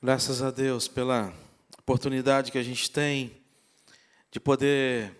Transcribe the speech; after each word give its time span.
Graças 0.00 0.42
a 0.42 0.52
Deus 0.52 0.86
pela 0.86 1.34
oportunidade 1.76 2.52
que 2.52 2.58
a 2.58 2.62
gente 2.62 2.88
tem 2.88 3.36
de 4.30 4.38
poder 4.38 5.12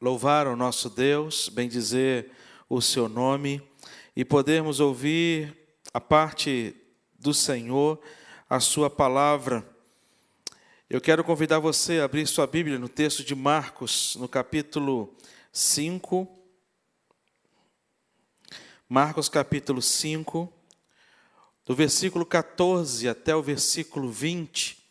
louvar 0.00 0.48
o 0.48 0.56
nosso 0.56 0.90
Deus, 0.90 1.48
bendizer 1.48 2.32
o 2.68 2.82
seu 2.82 3.08
nome 3.08 3.62
e 4.16 4.24
podermos 4.24 4.80
ouvir 4.80 5.56
a 5.92 6.00
parte 6.00 6.74
do 7.16 7.32
Senhor, 7.32 8.00
a 8.50 8.58
sua 8.58 8.90
palavra. 8.90 9.64
Eu 10.90 11.00
quero 11.00 11.22
convidar 11.22 11.60
você 11.60 12.00
a 12.00 12.04
abrir 12.04 12.26
sua 12.26 12.48
Bíblia 12.48 12.76
no 12.76 12.88
texto 12.88 13.22
de 13.22 13.36
Marcos, 13.36 14.16
no 14.16 14.26
capítulo 14.26 15.16
5. 15.52 16.28
Marcos 18.88 19.28
capítulo 19.28 19.80
5 19.80 20.52
do 21.64 21.74
versículo 21.74 22.26
14 22.26 23.08
até 23.08 23.34
o 23.34 23.42
versículo 23.42 24.10
20, 24.10 24.84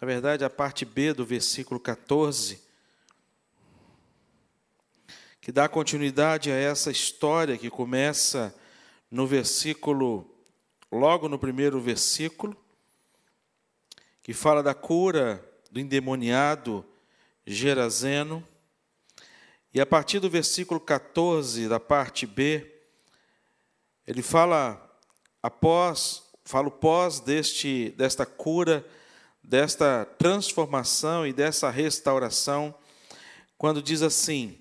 na 0.00 0.06
verdade, 0.06 0.44
a 0.44 0.50
parte 0.50 0.84
B 0.84 1.12
do 1.12 1.24
versículo 1.24 1.78
14, 1.78 2.60
que 5.40 5.52
dá 5.52 5.68
continuidade 5.68 6.50
a 6.50 6.54
essa 6.54 6.90
história 6.90 7.56
que 7.56 7.70
começa 7.70 8.54
no 9.10 9.26
versículo, 9.26 10.28
logo 10.90 11.28
no 11.28 11.38
primeiro 11.38 11.80
versículo, 11.80 12.56
que 14.22 14.34
fala 14.34 14.62
da 14.62 14.74
cura 14.74 15.44
do 15.70 15.78
endemoniado 15.78 16.84
Gerazeno, 17.46 18.46
e 19.72 19.80
a 19.80 19.86
partir 19.86 20.20
do 20.20 20.28
versículo 20.28 20.80
14, 20.80 21.68
da 21.68 21.78
parte 21.78 22.26
B, 22.26 22.74
ele 24.06 24.22
fala 24.22 24.85
após, 25.46 26.24
falo 26.44 26.72
pós 26.72 27.20
deste, 27.20 27.94
desta 27.96 28.26
cura, 28.26 28.84
desta 29.40 30.04
transformação 30.18 31.24
e 31.24 31.32
dessa 31.32 31.70
restauração, 31.70 32.74
quando 33.56 33.80
diz 33.80 34.02
assim: 34.02 34.58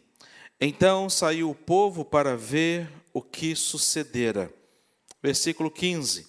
Então 0.62 1.10
saiu 1.10 1.50
o 1.50 1.56
povo 1.56 2.06
para 2.06 2.38
ver 2.38 2.88
o 3.12 3.20
que 3.20 3.56
sucedera. 3.56 4.54
Versículo 5.24 5.72
15. 5.72 6.28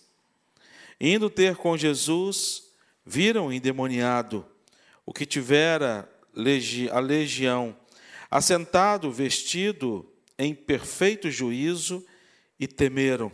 Indo 0.98 1.28
ter 1.28 1.56
com 1.56 1.76
Jesus, 1.76 2.70
viram 3.04 3.48
o 3.48 3.52
endemoniado, 3.52 4.42
o 5.04 5.12
que 5.12 5.26
tivera 5.26 6.10
a 6.90 6.98
legião, 7.00 7.76
assentado, 8.30 9.12
vestido 9.12 10.10
em 10.38 10.54
perfeito 10.54 11.30
juízo, 11.30 12.02
e 12.58 12.66
temeram. 12.66 13.30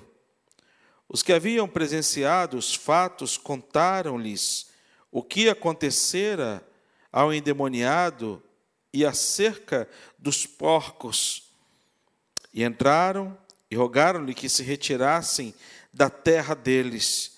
Os 1.12 1.22
que 1.22 1.30
haviam 1.30 1.68
presenciado 1.68 2.56
os 2.56 2.74
fatos 2.74 3.36
contaram-lhes 3.36 4.70
o 5.10 5.22
que 5.22 5.46
acontecera 5.46 6.66
ao 7.12 7.34
endemoniado 7.34 8.42
e 8.90 9.04
acerca 9.04 9.86
dos 10.18 10.46
porcos. 10.46 11.52
E 12.54 12.64
entraram 12.64 13.36
e 13.70 13.76
rogaram-lhe 13.76 14.32
que 14.32 14.48
se 14.48 14.62
retirassem 14.62 15.54
da 15.92 16.08
terra 16.08 16.54
deles. 16.54 17.36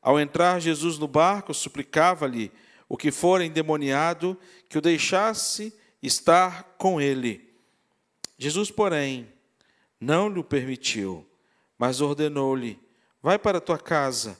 Ao 0.00 0.20
entrar 0.20 0.60
Jesus 0.60 0.96
no 0.96 1.08
barco, 1.08 1.52
suplicava-lhe 1.52 2.52
o 2.88 2.96
que 2.96 3.10
fora 3.10 3.44
endemoniado 3.44 4.38
que 4.68 4.78
o 4.78 4.80
deixasse 4.80 5.76
estar 6.00 6.76
com 6.78 7.00
ele. 7.00 7.52
Jesus, 8.38 8.70
porém, 8.70 9.26
não 10.00 10.28
lhe 10.28 10.44
permitiu, 10.44 11.26
mas 11.76 12.00
ordenou-lhe 12.00 12.86
Vai 13.22 13.38
para 13.38 13.58
a 13.58 13.60
tua 13.60 13.78
casa, 13.78 14.38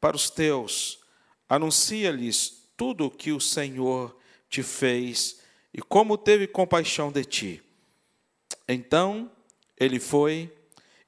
para 0.00 0.16
os 0.16 0.30
teus, 0.30 1.00
anuncia-lhes 1.48 2.68
tudo 2.76 3.06
o 3.06 3.10
que 3.10 3.32
o 3.32 3.40
Senhor 3.40 4.16
te 4.48 4.62
fez 4.62 5.40
e 5.72 5.82
como 5.82 6.16
teve 6.16 6.46
compaixão 6.46 7.10
de 7.10 7.24
ti. 7.24 7.62
Então 8.68 9.30
ele 9.76 9.98
foi 9.98 10.52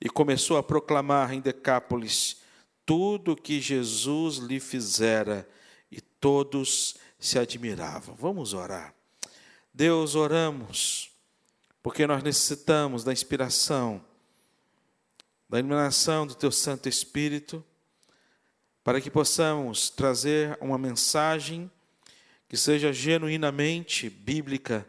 e 0.00 0.08
começou 0.08 0.56
a 0.56 0.62
proclamar 0.62 1.32
em 1.32 1.40
Decápolis 1.40 2.38
tudo 2.86 3.32
o 3.32 3.36
que 3.36 3.60
Jesus 3.60 4.36
lhe 4.36 4.58
fizera 4.58 5.48
e 5.92 6.00
todos 6.00 6.96
se 7.18 7.38
admiravam. 7.38 8.14
Vamos 8.14 8.54
orar. 8.54 8.94
Deus, 9.72 10.14
oramos, 10.14 11.10
porque 11.82 12.06
nós 12.06 12.22
necessitamos 12.22 13.04
da 13.04 13.12
inspiração 13.12 14.04
da 15.50 15.58
iluminação 15.58 16.28
do 16.28 16.36
Teu 16.36 16.52
Santo 16.52 16.88
Espírito, 16.88 17.64
para 18.84 19.00
que 19.00 19.10
possamos 19.10 19.90
trazer 19.90 20.56
uma 20.60 20.78
mensagem 20.78 21.68
que 22.48 22.56
seja 22.56 22.92
genuinamente 22.92 24.08
bíblica, 24.08 24.86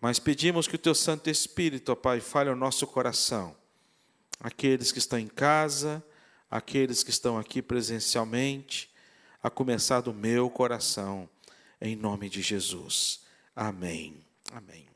mas 0.00 0.18
pedimos 0.18 0.66
que 0.66 0.76
o 0.76 0.78
Teu 0.78 0.94
Santo 0.94 1.28
Espírito, 1.28 1.92
ó 1.92 1.94
Pai, 1.94 2.20
fale 2.20 2.48
ao 2.48 2.56
nosso 2.56 2.86
coração, 2.86 3.54
aqueles 4.40 4.90
que 4.90 4.98
estão 4.98 5.18
em 5.18 5.28
casa, 5.28 6.02
aqueles 6.50 7.02
que 7.02 7.10
estão 7.10 7.36
aqui 7.36 7.60
presencialmente, 7.60 8.90
a 9.42 9.50
começar 9.50 10.00
do 10.00 10.14
meu 10.14 10.48
coração, 10.48 11.28
em 11.82 11.94
nome 11.94 12.30
de 12.30 12.40
Jesus. 12.40 13.20
Amém. 13.54 14.24
Amém. 14.50 14.88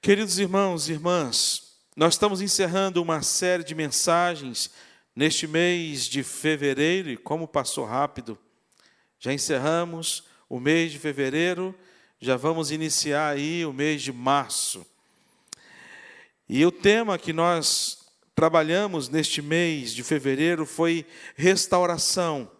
Queridos 0.00 0.38
irmãos 0.38 0.88
e 0.88 0.92
irmãs, 0.92 1.69
nós 2.00 2.14
estamos 2.14 2.40
encerrando 2.40 3.02
uma 3.02 3.20
série 3.20 3.62
de 3.62 3.74
mensagens 3.74 4.70
neste 5.14 5.46
mês 5.46 6.06
de 6.06 6.22
fevereiro, 6.22 7.10
e 7.10 7.16
como 7.18 7.46
passou 7.46 7.84
rápido, 7.84 8.38
já 9.18 9.34
encerramos 9.34 10.24
o 10.48 10.58
mês 10.58 10.92
de 10.92 10.98
fevereiro, 10.98 11.78
já 12.18 12.38
vamos 12.38 12.70
iniciar 12.70 13.28
aí 13.28 13.66
o 13.66 13.72
mês 13.74 14.00
de 14.00 14.14
março. 14.14 14.86
E 16.48 16.64
o 16.64 16.72
tema 16.72 17.18
que 17.18 17.34
nós 17.34 17.98
trabalhamos 18.34 19.10
neste 19.10 19.42
mês 19.42 19.92
de 19.92 20.02
fevereiro 20.02 20.64
foi 20.64 21.04
restauração. 21.36 22.50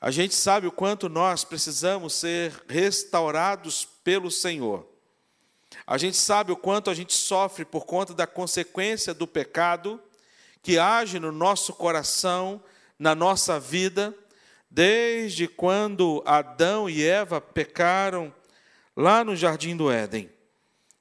A 0.00 0.10
gente 0.10 0.34
sabe 0.34 0.66
o 0.66 0.72
quanto 0.72 1.10
nós 1.10 1.44
precisamos 1.44 2.14
ser 2.14 2.54
restaurados 2.66 3.86
pelo 4.02 4.30
Senhor. 4.30 4.93
A 5.86 5.98
gente 5.98 6.16
sabe 6.16 6.52
o 6.52 6.56
quanto 6.56 6.90
a 6.90 6.94
gente 6.94 7.12
sofre 7.14 7.64
por 7.64 7.84
conta 7.84 8.14
da 8.14 8.26
consequência 8.26 9.12
do 9.12 9.26
pecado 9.26 10.00
que 10.62 10.78
age 10.78 11.18
no 11.18 11.30
nosso 11.30 11.74
coração, 11.74 12.62
na 12.98 13.14
nossa 13.14 13.60
vida, 13.60 14.14
desde 14.70 15.46
quando 15.46 16.22
Adão 16.24 16.88
e 16.88 17.04
Eva 17.04 17.40
pecaram 17.40 18.34
lá 18.96 19.22
no 19.22 19.36
jardim 19.36 19.76
do 19.76 19.90
Éden. 19.90 20.30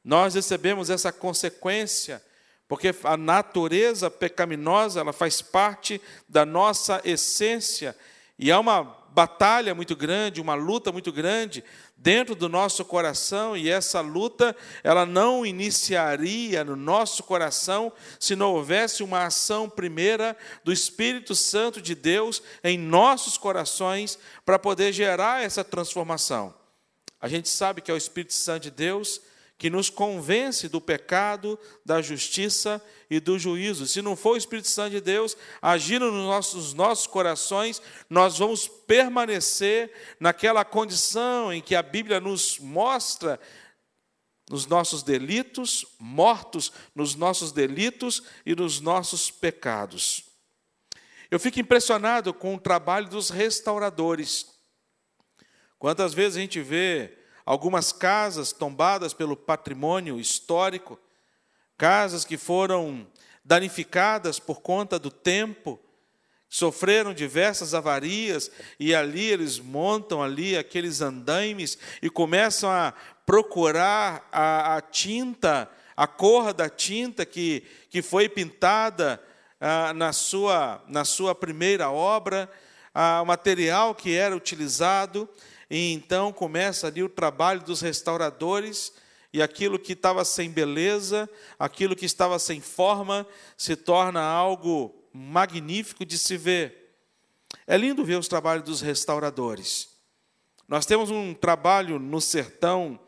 Nós 0.04 0.36
recebemos 0.36 0.90
essa 0.90 1.12
consequência 1.12 2.22
porque 2.68 2.94
a 3.04 3.16
natureza 3.16 4.10
pecaminosa, 4.10 5.00
ela 5.00 5.14
faz 5.14 5.42
parte 5.42 6.02
da 6.28 6.46
nossa 6.46 7.02
essência 7.06 7.96
e 8.38 8.52
há 8.52 8.60
uma 8.60 8.84
batalha 9.12 9.76
muito 9.76 9.96
grande, 9.96 10.42
uma 10.42 10.56
luta 10.56 10.92
muito 10.92 11.12
grande 11.12 11.64
dentro 12.04 12.36
do 12.36 12.50
nosso 12.50 12.84
coração 12.84 13.56
e 13.56 13.70
essa 13.70 14.02
luta 14.02 14.54
ela 14.84 15.06
não 15.06 15.46
iniciaria 15.46 16.62
no 16.62 16.76
nosso 16.76 17.24
coração 17.24 17.94
se 18.20 18.36
não 18.36 18.54
houvesse 18.54 19.02
uma 19.02 19.26
ação 19.26 19.70
primeira 19.70 20.36
do 20.66 20.74
Espírito 20.74 21.34
Santo 21.34 21.82
de 21.82 21.96
Deus 21.96 22.44
em 22.62 22.78
nossos 22.78 23.38
corações 23.38 24.20
para 24.46 24.60
poder 24.60 24.92
gerar 24.92 25.44
essa 25.44 25.64
transformação. 25.64 26.54
A 27.22 27.30
gente 27.30 27.48
sabe 27.48 27.82
que 27.82 27.90
é 27.90 27.94
o 27.94 27.98
Espírito 27.98 28.34
Santo 28.34 28.64
de 28.64 28.72
Deus 28.72 29.22
que 29.64 29.70
nos 29.70 29.90
convence 29.90 30.68
do 30.68 30.82
pecado, 30.82 31.58
da 31.86 32.02
justiça 32.02 32.84
e 33.10 33.18
do 33.22 33.40
juízo. 33.40 33.88
Se 33.88 34.02
não 34.02 34.14
for 34.14 34.32
o 34.32 34.38
Espírito 34.38 34.68
Santo 34.68 34.92
de 34.92 35.00
Deus 35.00 35.38
agindo 35.62 36.12
nos 36.12 36.26
nossos, 36.26 36.56
nos 36.56 36.74
nossos 36.74 37.08
corações, 37.08 37.82
nós 38.10 38.40
vamos 38.40 38.68
permanecer 38.68 39.90
naquela 40.20 40.66
condição 40.66 41.54
em 41.54 41.62
que 41.62 41.76
a 41.76 41.82
Bíblia 41.82 42.20
nos 42.20 42.60
mostra 42.60 43.40
nos 44.50 44.66
nossos 44.66 45.02
delitos, 45.02 45.86
mortos 45.98 46.70
nos 46.94 47.16
nossos 47.16 47.54
delitos 47.54 48.22
e 48.46 48.54
nos 48.54 48.82
nossos 48.82 49.32
pecados. 49.32 50.26
Eu 51.32 51.40
fico 51.40 51.62
impressionado 51.62 52.34
com 52.34 52.54
o 52.56 52.60
trabalho 52.60 53.08
dos 53.08 53.30
restauradores. 53.30 54.46
Quantas 55.80 56.14
vezes 56.14 56.36
a 56.36 56.42
gente 56.42 56.60
vê 56.60 57.23
algumas 57.46 57.92
casas 57.92 58.52
tombadas 58.52 59.14
pelo 59.14 59.36
patrimônio 59.36 60.20
histórico, 60.20 61.00
casas 61.78 62.24
que 62.24 62.38
foram 62.38 63.08
danificadas 63.44 64.40
por 64.40 64.62
conta 64.62 64.98
do 64.98 65.12
tempo, 65.12 65.80
sofreram 66.48 67.14
diversas 67.14 67.74
avarias 67.74 68.52
e 68.80 68.94
ali 68.94 69.26
eles 69.26 69.60
montam 69.60 70.22
ali 70.22 70.56
aqueles 70.56 71.02
andaimes 71.02 71.78
e 72.02 72.10
começam 72.10 72.70
a 72.70 72.94
procurar 73.26 74.28
a, 74.32 74.78
a 74.78 74.82
tinta, 74.82 75.70
a 75.98 76.06
cor 76.06 76.54
da 76.54 76.70
tinta 76.70 77.26
que, 77.26 77.64
que 77.90 78.02
foi 78.02 78.30
pintada 78.30 79.22
ah, 79.60 79.94
na, 79.94 80.14
sua, 80.14 80.84
na 80.88 81.04
sua 81.04 81.34
primeira 81.34 81.90
obra, 81.90 82.48
ah, 82.94 83.22
o 83.22 83.26
material 83.26 83.96
que 83.96 84.14
era 84.16 84.36
utilizado, 84.36 85.28
e 85.70 85.94
então 85.94 86.32
começa 86.32 86.88
ali 86.88 87.04
o 87.04 87.10
trabalho 87.10 87.62
dos 87.62 87.82
restauradores, 87.82 88.94
e 89.32 89.42
aquilo 89.42 89.80
que 89.80 89.94
estava 89.94 90.24
sem 90.24 90.50
beleza, 90.50 91.28
aquilo 91.58 91.96
que 91.96 92.06
estava 92.06 92.38
sem 92.38 92.62
forma, 92.62 93.26
se 93.58 93.76
torna 93.76 94.22
algo 94.22 94.94
magnífico 95.12 96.06
de 96.06 96.18
se 96.20 96.38
ver. 96.38 96.96
É 97.66 97.76
lindo 97.76 98.06
ver 98.06 98.20
os 98.20 98.28
trabalhos 98.28 98.64
dos 98.64 98.82
restauradores. 98.82 99.90
Nós 100.68 100.86
temos 100.86 101.10
um 101.10 101.34
trabalho 101.34 101.98
no 101.98 102.22
sertão 102.22 103.00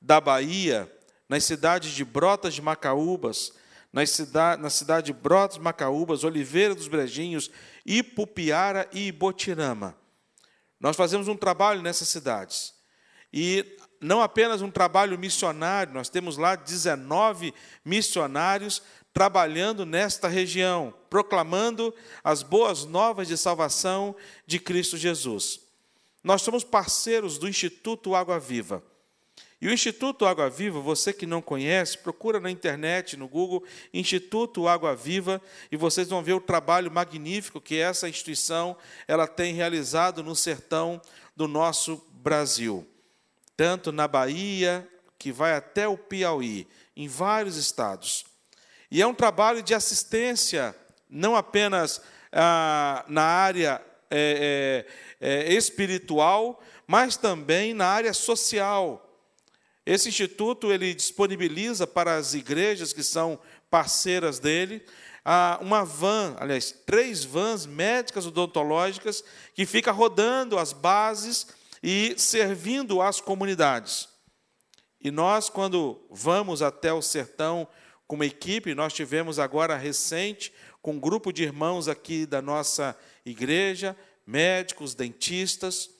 da 0.00 0.20
Bahia, 0.20 0.90
nas 1.28 1.44
cidades 1.44 1.92
de 1.92 2.04
Brotas 2.04 2.54
de 2.54 2.62
Macaúbas, 2.62 3.52
na 3.92 4.04
cidade, 4.06 4.62
na 4.62 4.70
cidade 4.70 5.06
de 5.06 5.12
Brotas, 5.12 5.58
Macaúbas, 5.58 6.24
Oliveira 6.24 6.74
dos 6.74 6.88
Brejinhos, 6.88 7.50
Ipupiara 7.86 8.88
e 8.92 9.06
Ibotirama. 9.06 9.96
Nós 10.80 10.96
fazemos 10.96 11.28
um 11.28 11.36
trabalho 11.36 11.82
nessas 11.82 12.08
cidades. 12.08 12.74
E 13.32 13.76
não 14.00 14.22
apenas 14.22 14.62
um 14.62 14.70
trabalho 14.70 15.18
missionário, 15.18 15.92
nós 15.92 16.08
temos 16.08 16.36
lá 16.36 16.54
19 16.54 17.54
missionários 17.84 18.82
trabalhando 19.12 19.86
nesta 19.86 20.28
região, 20.28 20.92
proclamando 21.08 21.94
as 22.22 22.42
boas 22.42 22.84
novas 22.84 23.28
de 23.28 23.36
salvação 23.36 24.14
de 24.46 24.58
Cristo 24.58 24.96
Jesus. 24.96 25.60
Nós 26.22 26.42
somos 26.42 26.64
parceiros 26.64 27.38
do 27.38 27.48
Instituto 27.48 28.14
Água 28.14 28.40
Viva. 28.40 28.82
E 29.64 29.66
o 29.66 29.72
Instituto 29.72 30.26
Água 30.26 30.50
Viva, 30.50 30.78
você 30.78 31.10
que 31.10 31.24
não 31.24 31.40
conhece, 31.40 31.96
procura 31.96 32.38
na 32.38 32.50
internet, 32.50 33.16
no 33.16 33.26
Google, 33.26 33.64
Instituto 33.94 34.68
Água 34.68 34.94
Viva, 34.94 35.40
e 35.72 35.76
vocês 35.78 36.06
vão 36.06 36.22
ver 36.22 36.34
o 36.34 36.40
trabalho 36.40 36.90
magnífico 36.90 37.62
que 37.62 37.78
essa 37.78 38.06
instituição 38.06 38.76
ela 39.08 39.26
tem 39.26 39.54
realizado 39.54 40.22
no 40.22 40.36
sertão 40.36 41.00
do 41.34 41.48
nosso 41.48 42.06
Brasil. 42.12 42.86
Tanto 43.56 43.90
na 43.90 44.06
Bahia, 44.06 44.86
que 45.18 45.32
vai 45.32 45.54
até 45.54 45.88
o 45.88 45.96
Piauí, 45.96 46.68
em 46.94 47.08
vários 47.08 47.56
estados. 47.56 48.26
E 48.90 49.00
é 49.00 49.06
um 49.06 49.14
trabalho 49.14 49.62
de 49.62 49.72
assistência, 49.72 50.76
não 51.08 51.34
apenas 51.34 52.02
ah, 52.30 53.02
na 53.08 53.22
área 53.22 53.80
é, 54.10 54.84
é, 55.18 55.54
espiritual, 55.54 56.62
mas 56.86 57.16
também 57.16 57.72
na 57.72 57.86
área 57.86 58.12
social 58.12 59.03
esse 59.86 60.08
instituto 60.08 60.72
ele 60.72 60.94
disponibiliza 60.94 61.86
para 61.86 62.16
as 62.16 62.34
igrejas 62.34 62.92
que 62.92 63.02
são 63.02 63.38
parceiras 63.70 64.38
dele 64.38 64.82
uma 65.60 65.84
van, 65.84 66.36
aliás, 66.38 66.70
três 66.84 67.24
vans 67.24 67.64
médicas 67.64 68.26
odontológicas 68.26 69.24
que 69.54 69.64
fica 69.64 69.90
rodando 69.90 70.58
as 70.58 70.72
bases 70.72 71.46
e 71.82 72.14
servindo 72.18 73.00
as 73.00 73.20
comunidades. 73.20 74.08
E 75.00 75.10
nós, 75.10 75.48
quando 75.48 76.00
vamos 76.10 76.62
até 76.62 76.92
o 76.92 77.02
sertão 77.02 77.66
com 78.06 78.16
uma 78.16 78.26
equipe, 78.26 78.74
nós 78.74 78.92
tivemos 78.92 79.38
agora 79.38 79.76
recente, 79.76 80.52
com 80.80 80.92
um 80.92 81.00
grupo 81.00 81.32
de 81.32 81.42
irmãos 81.42 81.88
aqui 81.88 82.26
da 82.26 82.42
nossa 82.42 82.96
igreja, 83.24 83.96
médicos, 84.26 84.94
dentistas, 84.94 85.90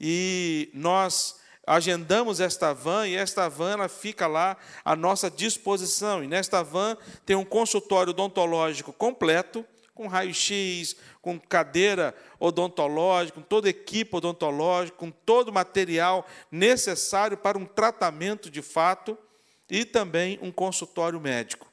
e 0.00 0.70
nós 0.74 1.36
agendamos 1.66 2.38
esta 2.38 2.72
van 2.72 3.08
e 3.08 3.16
esta 3.16 3.48
van 3.48 3.72
ela 3.72 3.88
fica 3.88 4.26
lá 4.26 4.56
à 4.84 4.94
nossa 4.94 5.30
disposição. 5.30 6.22
E 6.22 6.28
nesta 6.28 6.62
van 6.62 6.96
tem 7.24 7.34
um 7.34 7.44
consultório 7.44 8.10
odontológico 8.10 8.92
completo, 8.92 9.66
com 9.92 10.06
raio-x, 10.06 10.94
com 11.20 11.40
cadeira 11.40 12.14
odontológica, 12.38 13.40
com 13.40 13.42
toda 13.42 13.68
equipe 13.68 14.14
odontológica, 14.14 14.96
com 14.96 15.10
todo 15.10 15.48
o 15.48 15.52
material 15.52 16.26
necessário 16.50 17.36
para 17.36 17.58
um 17.58 17.64
tratamento 17.64 18.50
de 18.50 18.62
fato 18.62 19.18
e 19.68 19.84
também 19.84 20.38
um 20.40 20.52
consultório 20.52 21.20
médico. 21.20 21.66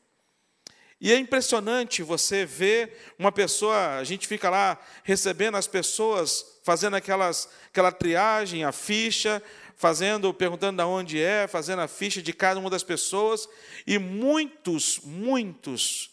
E 1.03 1.11
é 1.11 1.17
impressionante 1.17 2.01
você 2.01 2.45
ver 2.45 3.13
uma 3.19 3.29
pessoa, 3.29 3.97
a 3.97 4.05
gente 4.05 4.25
fica 4.25 4.49
lá 4.49 4.79
recebendo 5.03 5.57
as 5.57 5.67
pessoas, 5.67 6.45
fazendo 6.63 6.95
aquelas, 6.95 7.49
aquela 7.67 7.91
triagem, 7.91 8.63
a 8.63 8.71
ficha, 8.71 9.43
fazendo, 9.75 10.33
perguntando 10.33 10.81
de 10.81 10.87
onde 10.87 11.21
é, 11.21 11.47
fazendo 11.47 11.81
a 11.81 11.87
ficha 11.87 12.21
de 12.21 12.33
cada 12.33 12.59
uma 12.59 12.69
das 12.69 12.83
pessoas, 12.83 13.47
e 13.85 13.97
muitos, 13.97 14.99
muitos, 15.03 16.11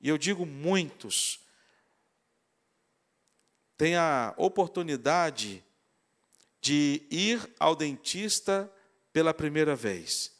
e 0.00 0.08
eu 0.08 0.18
digo 0.18 0.46
muitos, 0.46 1.40
têm 3.76 3.96
a 3.96 4.34
oportunidade 4.36 5.64
de 6.60 7.02
ir 7.10 7.48
ao 7.58 7.76
dentista 7.76 8.70
pela 9.12 9.32
primeira 9.32 9.74
vez. 9.74 10.32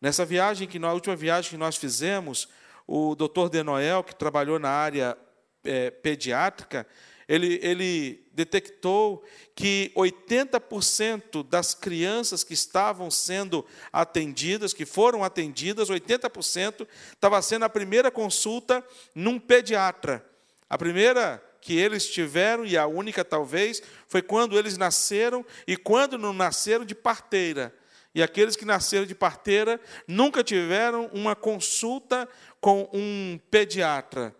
Nessa 0.00 0.24
viagem 0.24 0.68
que 0.68 0.78
na 0.78 0.92
última 0.92 1.16
viagem 1.16 1.50
que 1.50 1.56
nós 1.56 1.76
fizemos, 1.76 2.48
o 2.86 3.14
Dr. 3.14 3.48
Denoel, 3.50 4.04
que 4.04 4.14
trabalhou 4.14 4.58
na 4.58 4.68
área 4.68 5.16
é, 5.64 5.90
pediátrica, 5.90 6.86
ele, 7.28 7.58
ele 7.62 8.26
detectou 8.32 9.24
que 9.54 9.92
80% 9.96 11.46
das 11.48 11.74
crianças 11.74 12.44
que 12.44 12.54
estavam 12.54 13.10
sendo 13.10 13.64
atendidas, 13.92 14.72
que 14.72 14.84
foram 14.84 15.24
atendidas, 15.24 15.88
80% 15.88 16.86
estava 17.12 17.40
sendo 17.40 17.64
a 17.64 17.68
primeira 17.68 18.10
consulta 18.10 18.84
num 19.14 19.38
pediatra. 19.38 20.24
A 20.68 20.76
primeira 20.76 21.42
que 21.60 21.78
eles 21.78 22.06
tiveram, 22.10 22.66
e 22.66 22.76
a 22.76 22.86
única 22.86 23.24
talvez, 23.24 23.82
foi 24.06 24.20
quando 24.20 24.58
eles 24.58 24.76
nasceram 24.76 25.44
e 25.66 25.76
quando 25.76 26.18
não 26.18 26.32
nasceram 26.32 26.84
de 26.84 26.94
parteira. 26.94 27.74
E 28.14 28.22
aqueles 28.22 28.54
que 28.54 28.64
nasceram 28.64 29.06
de 29.06 29.14
parteira 29.14 29.80
nunca 30.06 30.44
tiveram 30.44 31.10
uma 31.12 31.34
consulta 31.34 32.28
com 32.60 32.88
um 32.92 33.40
pediatra. 33.50 34.34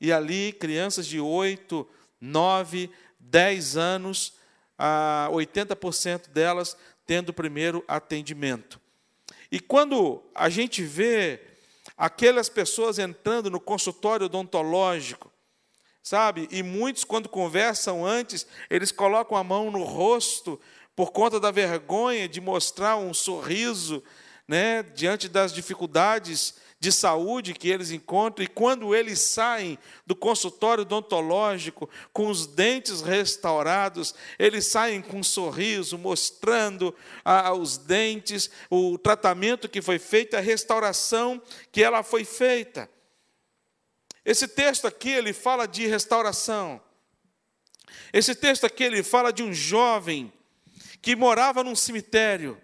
E 0.00 0.10
ali, 0.10 0.52
crianças 0.52 1.06
de 1.06 1.20
8, 1.20 1.86
9, 2.22 2.88
10 3.18 3.76
anos, 3.76 4.34
a 4.78 5.28
80% 5.32 6.28
delas 6.28 6.76
tendo 7.04 7.30
o 7.30 7.34
primeiro 7.34 7.84
atendimento. 7.88 8.80
E 9.50 9.60
quando 9.60 10.22
a 10.34 10.48
gente 10.48 10.82
vê 10.82 11.40
aquelas 11.96 12.48
pessoas 12.48 12.98
entrando 12.98 13.50
no 13.50 13.60
consultório 13.60 14.26
odontológico, 14.26 15.30
sabe? 16.02 16.48
E 16.50 16.62
muitos, 16.62 17.04
quando 17.04 17.28
conversam 17.28 18.06
antes, 18.06 18.46
eles 18.70 18.90
colocam 18.90 19.36
a 19.36 19.44
mão 19.44 19.70
no 19.70 19.82
rosto 19.82 20.60
por 20.94 21.10
conta 21.10 21.40
da 21.40 21.50
vergonha 21.50 22.28
de 22.28 22.40
mostrar 22.40 22.96
um 22.96 23.12
sorriso, 23.12 24.02
né, 24.46 24.82
diante 24.82 25.28
das 25.28 25.52
dificuldades 25.52 26.54
de 26.82 26.90
saúde 26.90 27.54
que 27.54 27.68
eles 27.68 27.92
encontram, 27.92 28.44
e 28.44 28.48
quando 28.48 28.92
eles 28.92 29.20
saem 29.20 29.78
do 30.04 30.16
consultório 30.16 30.82
odontológico 30.82 31.88
com 32.12 32.26
os 32.26 32.44
dentes 32.44 33.02
restaurados, 33.02 34.12
eles 34.36 34.66
saem 34.66 35.00
com 35.00 35.20
um 35.20 35.22
sorriso, 35.22 35.96
mostrando 35.96 36.92
ah, 37.24 37.52
os 37.52 37.78
dentes, 37.78 38.50
o 38.68 38.98
tratamento 38.98 39.68
que 39.68 39.80
foi 39.80 40.00
feito, 40.00 40.36
a 40.36 40.40
restauração 40.40 41.40
que 41.70 41.84
ela 41.84 42.02
foi 42.02 42.24
feita. 42.24 42.90
Esse 44.24 44.48
texto 44.48 44.84
aqui, 44.88 45.10
ele 45.10 45.32
fala 45.32 45.68
de 45.68 45.86
restauração. 45.86 46.80
Esse 48.12 48.34
texto 48.34 48.66
aqui, 48.66 48.82
ele 48.82 49.04
fala 49.04 49.32
de 49.32 49.44
um 49.44 49.54
jovem 49.54 50.32
que 51.00 51.14
morava 51.14 51.62
num 51.62 51.76
cemitério 51.76 52.60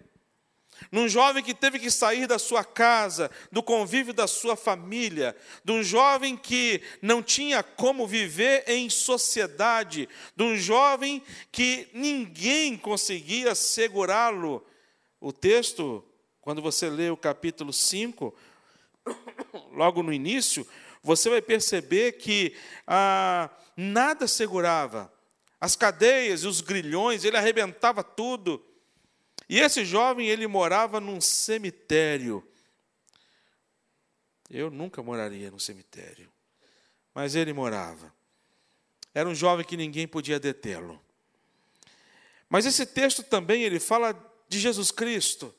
num 0.91 1.07
jovem 1.07 1.43
que 1.43 1.53
teve 1.53 1.79
que 1.79 1.91
sair 1.91 2.27
da 2.27 2.39
sua 2.39 2.63
casa, 2.63 3.29
do 3.51 3.61
convívio 3.61 4.13
da 4.13 4.27
sua 4.27 4.55
família, 4.55 5.35
de 5.63 5.71
um 5.71 5.83
jovem 5.83 6.35
que 6.35 6.81
não 7.01 7.21
tinha 7.21 7.61
como 7.63 8.07
viver 8.07 8.63
em 8.67 8.89
sociedade, 8.89 10.07
de 10.35 10.43
um 10.43 10.55
jovem 10.55 11.21
que 11.51 11.87
ninguém 11.93 12.77
conseguia 12.77 13.53
segurá-lo. 13.55 14.65
O 15.19 15.31
texto, 15.31 16.03
quando 16.41 16.61
você 16.61 16.89
lê 16.89 17.09
o 17.09 17.17
capítulo 17.17 17.73
5, 17.73 18.33
logo 19.73 20.01
no 20.03 20.13
início, 20.13 20.65
você 21.03 21.29
vai 21.29 21.41
perceber 21.41 22.13
que 22.13 22.55
ah, 22.87 23.49
nada 23.75 24.27
segurava. 24.27 25.11
As 25.59 25.75
cadeias 25.75 26.43
e 26.43 26.47
os 26.47 26.61
grilhões, 26.61 27.23
ele 27.23 27.37
arrebentava 27.37 28.03
tudo. 28.03 28.63
E 29.49 29.59
esse 29.59 29.83
jovem, 29.83 30.27
ele 30.27 30.45
morava 30.45 30.99
num 30.99 31.19
cemitério. 31.19 32.47
Eu 34.47 34.69
nunca 34.69 35.01
moraria 35.01 35.49
no 35.49 35.59
cemitério. 35.59 36.31
Mas 37.15 37.33
ele 37.33 37.51
morava. 37.51 38.13
Era 39.13 39.27
um 39.27 39.33
jovem 39.33 39.65
que 39.65 39.75
ninguém 39.75 40.07
podia 40.07 40.39
detê-lo. 40.39 41.01
Mas 42.47 42.65
esse 42.67 42.85
texto 42.85 43.23
também 43.23 43.63
ele 43.63 43.79
fala 43.79 44.13
de 44.47 44.59
Jesus 44.59 44.91
Cristo. 44.91 45.53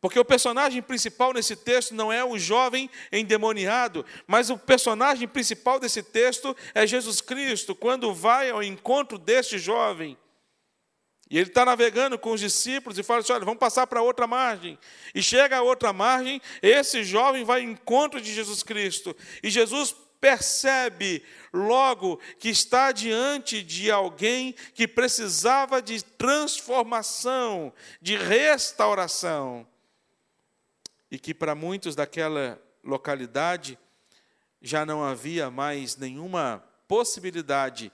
Porque 0.00 0.18
o 0.18 0.24
personagem 0.24 0.82
principal 0.82 1.32
nesse 1.32 1.54
texto 1.54 1.94
não 1.94 2.12
é 2.12 2.24
o 2.24 2.38
jovem 2.38 2.90
endemoniado, 3.12 4.04
mas 4.26 4.50
o 4.50 4.58
personagem 4.58 5.28
principal 5.28 5.78
desse 5.78 6.02
texto 6.02 6.56
é 6.74 6.86
Jesus 6.86 7.20
Cristo, 7.20 7.74
quando 7.74 8.12
vai 8.12 8.50
ao 8.50 8.62
encontro 8.62 9.16
deste 9.16 9.58
jovem. 9.58 10.18
E 11.32 11.38
ele 11.38 11.48
está 11.48 11.64
navegando 11.64 12.18
com 12.18 12.32
os 12.32 12.40
discípulos 12.40 12.98
e 12.98 13.02
fala 13.02 13.20
assim: 13.20 13.32
olha, 13.32 13.46
vamos 13.46 13.58
passar 13.58 13.86
para 13.86 14.02
outra 14.02 14.26
margem. 14.26 14.78
E 15.14 15.22
chega 15.22 15.56
a 15.56 15.62
outra 15.62 15.90
margem, 15.90 16.42
esse 16.60 17.02
jovem 17.02 17.42
vai 17.42 17.62
ao 17.62 17.70
encontro 17.70 18.20
de 18.20 18.34
Jesus 18.34 18.62
Cristo. 18.62 19.16
E 19.42 19.48
Jesus 19.48 19.96
percebe 20.20 21.24
logo 21.50 22.20
que 22.38 22.50
está 22.50 22.92
diante 22.92 23.62
de 23.62 23.90
alguém 23.90 24.54
que 24.74 24.86
precisava 24.86 25.80
de 25.80 26.04
transformação, 26.04 27.72
de 27.98 28.14
restauração. 28.14 29.66
E 31.10 31.18
que 31.18 31.32
para 31.32 31.54
muitos 31.54 31.94
daquela 31.94 32.60
localidade 32.84 33.78
já 34.60 34.84
não 34.84 35.02
havia 35.02 35.50
mais 35.50 35.96
nenhuma 35.96 36.62
possibilidade 36.86 37.90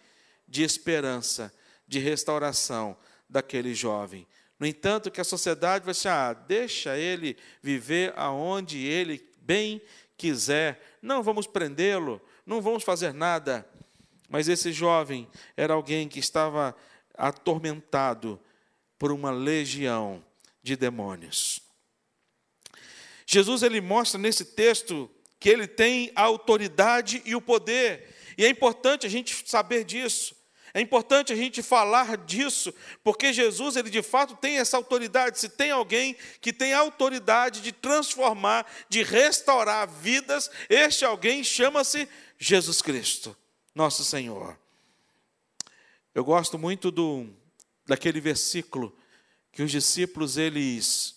de 0.49 0.65
esperança, 0.65 1.55
de 1.87 2.01
restauração 2.01 2.97
daquele 3.29 3.75
jovem. 3.75 4.27
No 4.59 4.67
entanto, 4.67 5.11
que 5.11 5.21
a 5.21 5.25
sociedade 5.25 5.85
vai 5.85 5.93
assim, 5.93 6.09
ah, 6.09 6.33
deixa 6.33 6.97
ele 6.97 7.37
viver 7.63 8.13
aonde 8.17 8.85
ele 8.85 9.25
bem 9.41 9.81
quiser, 10.17 10.99
não 11.01 11.23
vamos 11.23 11.47
prendê-lo, 11.47 12.21
não 12.45 12.61
vamos 12.61 12.83
fazer 12.83 13.15
nada. 13.15 13.69
Mas 14.29 14.49
esse 14.49 14.73
jovem 14.73 15.29
era 15.57 15.75
alguém 15.75 16.09
que 16.09 16.19
estava 16.19 16.75
atormentado 17.15 18.39
por 18.99 19.13
uma 19.13 19.31
legião 19.31 20.25
de 20.63 20.77
demônios. 20.77 21.61
Jesus 23.25 23.63
ele 23.63 23.81
mostra 23.81 24.19
nesse 24.19 24.45
texto 24.45 25.11
que 25.39 25.49
ele 25.49 25.67
tem 25.67 26.11
a 26.17 26.23
autoridade 26.23 27.23
e 27.25 27.35
o 27.37 27.41
poder, 27.41 28.15
e 28.37 28.45
é 28.45 28.49
importante 28.49 29.07
a 29.07 29.11
gente 29.11 29.49
saber 29.49 29.85
disso. 29.85 30.35
É 30.79 30.81
importante 30.81 31.33
a 31.33 31.37
gente 31.37 31.61
falar 31.61 32.17
disso, 32.19 32.73
porque 33.03 33.33
Jesus, 33.33 33.75
ele 33.75 33.91
de 33.91 34.01
fato 34.01 34.37
tem 34.37 34.59
essa 34.59 34.77
autoridade. 34.77 35.41
Se 35.41 35.49
tem 35.49 35.73
alguém 35.73 36.15
que 36.41 36.53
tem 36.53 36.73
a 36.73 36.79
autoridade 36.79 37.61
de 37.61 37.73
transformar, 37.73 38.65
de 38.89 39.03
restaurar 39.03 39.89
vidas, 39.89 40.49
este 40.71 41.05
alguém 41.05 41.43
chama-se 41.43 42.09
Jesus 42.39 42.81
Cristo, 42.81 43.37
nosso 43.75 44.05
Senhor. 44.05 44.57
Eu 46.15 46.25
gosto 46.25 46.57
muito 46.57 46.93
do 46.93 47.27
daquele 47.85 48.21
versículo 48.21 48.97
que 49.51 49.65
os 49.65 49.73
discípulos 49.73 50.37
eles 50.37 51.17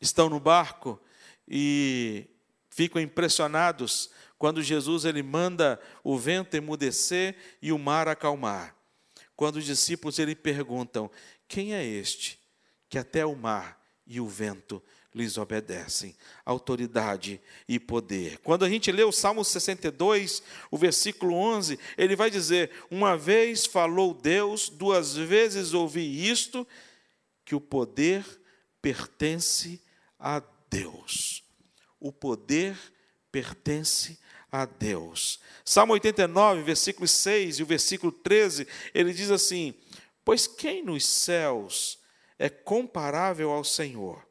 estão 0.00 0.28
no 0.28 0.40
barco 0.40 1.00
e 1.46 2.26
ficam 2.68 3.00
impressionados 3.00 4.10
quando 4.36 4.60
Jesus 4.60 5.04
ele 5.04 5.22
manda 5.22 5.80
o 6.02 6.18
vento 6.18 6.56
emudecer 6.56 7.36
e 7.62 7.70
o 7.70 7.78
mar 7.78 8.08
acalmar 8.08 8.76
quando 9.38 9.54
os 9.58 9.64
discípulos 9.64 10.18
ele 10.18 10.34
perguntam: 10.34 11.08
Quem 11.46 11.72
é 11.72 11.86
este 11.86 12.40
que 12.90 12.98
até 12.98 13.24
o 13.24 13.36
mar 13.36 13.80
e 14.04 14.20
o 14.20 14.26
vento 14.26 14.82
lhes 15.14 15.38
obedecem? 15.38 16.16
Autoridade 16.44 17.40
e 17.68 17.78
poder. 17.78 18.38
Quando 18.38 18.64
a 18.64 18.68
gente 18.68 18.90
lê 18.90 19.04
o 19.04 19.12
Salmo 19.12 19.44
62, 19.44 20.42
o 20.72 20.76
versículo 20.76 21.36
11, 21.36 21.78
ele 21.96 22.16
vai 22.16 22.32
dizer: 22.32 22.72
Uma 22.90 23.16
vez 23.16 23.64
falou 23.64 24.12
Deus, 24.12 24.68
duas 24.68 25.14
vezes 25.14 25.72
ouvi 25.72 26.28
isto, 26.28 26.66
que 27.44 27.54
o 27.54 27.60
poder 27.60 28.26
pertence 28.82 29.80
a 30.18 30.42
Deus. 30.68 31.44
O 32.00 32.10
poder 32.10 32.76
pertence 33.30 34.18
a 34.18 34.27
Deus. 34.78 35.40
Salmo 35.64 35.92
89, 35.92 36.62
versículo 36.62 37.06
6 37.06 37.58
e 37.58 37.62
o 37.62 37.66
versículo 37.66 38.10
13, 38.10 38.66
ele 38.94 39.12
diz 39.12 39.30
assim: 39.30 39.74
Pois 40.24 40.46
quem 40.46 40.82
nos 40.82 41.06
céus 41.06 41.98
é 42.38 42.48
comparável 42.48 43.50
ao 43.50 43.64
Senhor? 43.64 44.26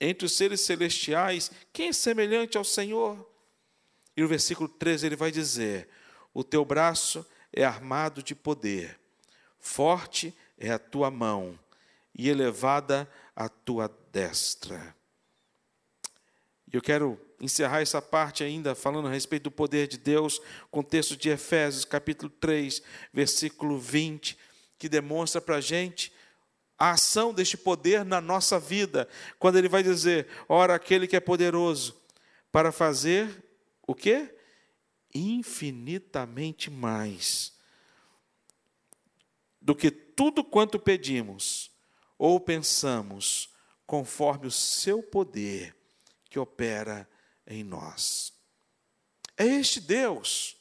Entre 0.00 0.26
os 0.26 0.32
seres 0.32 0.60
celestiais, 0.60 1.50
quem 1.72 1.88
é 1.88 1.92
semelhante 1.92 2.58
ao 2.58 2.64
Senhor? 2.64 3.28
E 4.16 4.20
no 4.20 4.28
versículo 4.28 4.68
13 4.68 5.06
ele 5.06 5.16
vai 5.16 5.30
dizer: 5.30 5.88
O 6.34 6.44
teu 6.44 6.64
braço 6.64 7.24
é 7.52 7.64
armado 7.64 8.22
de 8.22 8.34
poder, 8.34 8.98
forte 9.58 10.34
é 10.58 10.70
a 10.70 10.78
tua 10.78 11.10
mão, 11.10 11.58
e 12.14 12.28
elevada 12.28 13.08
a 13.34 13.48
tua 13.48 13.88
destra. 14.10 14.94
Eu 16.70 16.80
quero 16.80 17.20
encerrar 17.42 17.80
essa 17.80 18.00
parte 18.00 18.44
ainda 18.44 18.72
falando 18.72 19.08
a 19.08 19.10
respeito 19.10 19.44
do 19.44 19.50
poder 19.50 19.88
de 19.88 19.98
Deus, 19.98 20.40
com 20.70 20.78
o 20.78 20.84
texto 20.84 21.16
de 21.16 21.28
Efésios, 21.28 21.84
capítulo 21.84 22.30
3, 22.30 22.80
versículo 23.12 23.80
20, 23.80 24.38
que 24.78 24.88
demonstra 24.88 25.40
para 25.40 25.56
a 25.56 25.60
gente 25.60 26.12
a 26.78 26.92
ação 26.92 27.34
deste 27.34 27.56
poder 27.56 28.04
na 28.04 28.20
nossa 28.20 28.60
vida, 28.60 29.08
quando 29.40 29.58
ele 29.58 29.68
vai 29.68 29.82
dizer: 29.82 30.28
ora, 30.48 30.76
aquele 30.76 31.08
que 31.08 31.16
é 31.16 31.20
poderoso 31.20 32.00
para 32.52 32.70
fazer 32.70 33.44
o 33.84 33.94
quê? 33.94 34.32
Infinitamente 35.12 36.70
mais 36.70 37.52
do 39.60 39.74
que 39.74 39.90
tudo 39.90 40.44
quanto 40.44 40.78
pedimos 40.78 41.70
ou 42.16 42.38
pensamos, 42.38 43.48
conforme 43.84 44.46
o 44.46 44.50
seu 44.50 45.02
poder 45.02 45.74
que 46.30 46.38
opera 46.38 47.08
em 47.52 47.64
nós. 47.64 48.32
É 49.36 49.44
este 49.44 49.80
Deus 49.80 50.56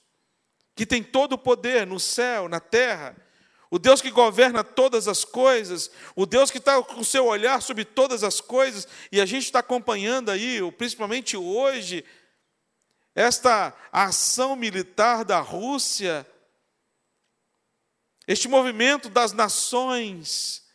que 0.76 0.86
tem 0.86 1.04
todo 1.04 1.34
o 1.34 1.38
poder 1.38 1.86
no 1.86 2.00
céu, 2.00 2.48
na 2.48 2.60
terra, 2.60 3.16
o 3.70 3.78
Deus 3.78 4.02
que 4.02 4.12
governa 4.12 4.64
todas 4.64 5.08
as 5.08 5.24
coisas, 5.24 5.92
o 6.16 6.26
Deus 6.26 6.50
que 6.50 6.58
está 6.58 6.82
com 6.84 7.02
o 7.02 7.06
seu 7.06 7.26
olhar 7.26 7.62
sobre 7.62 7.86
todas 7.86 8.24
as 8.24 8.42
coisas, 8.42 8.88
e 9.12 9.22
a 9.22 9.26
gente 9.26 9.46
está 9.46 9.60
acompanhando 9.60 10.30
aí, 10.30 10.60
principalmente 10.74 11.38
hoje, 11.38 12.04
esta 13.14 13.74
ação 13.92 14.56
militar 14.56 15.24
da 15.24 15.40
Rússia, 15.40 16.26
este 18.28 18.48
movimento 18.48 19.10
das 19.10 19.34
nações, 19.34 20.66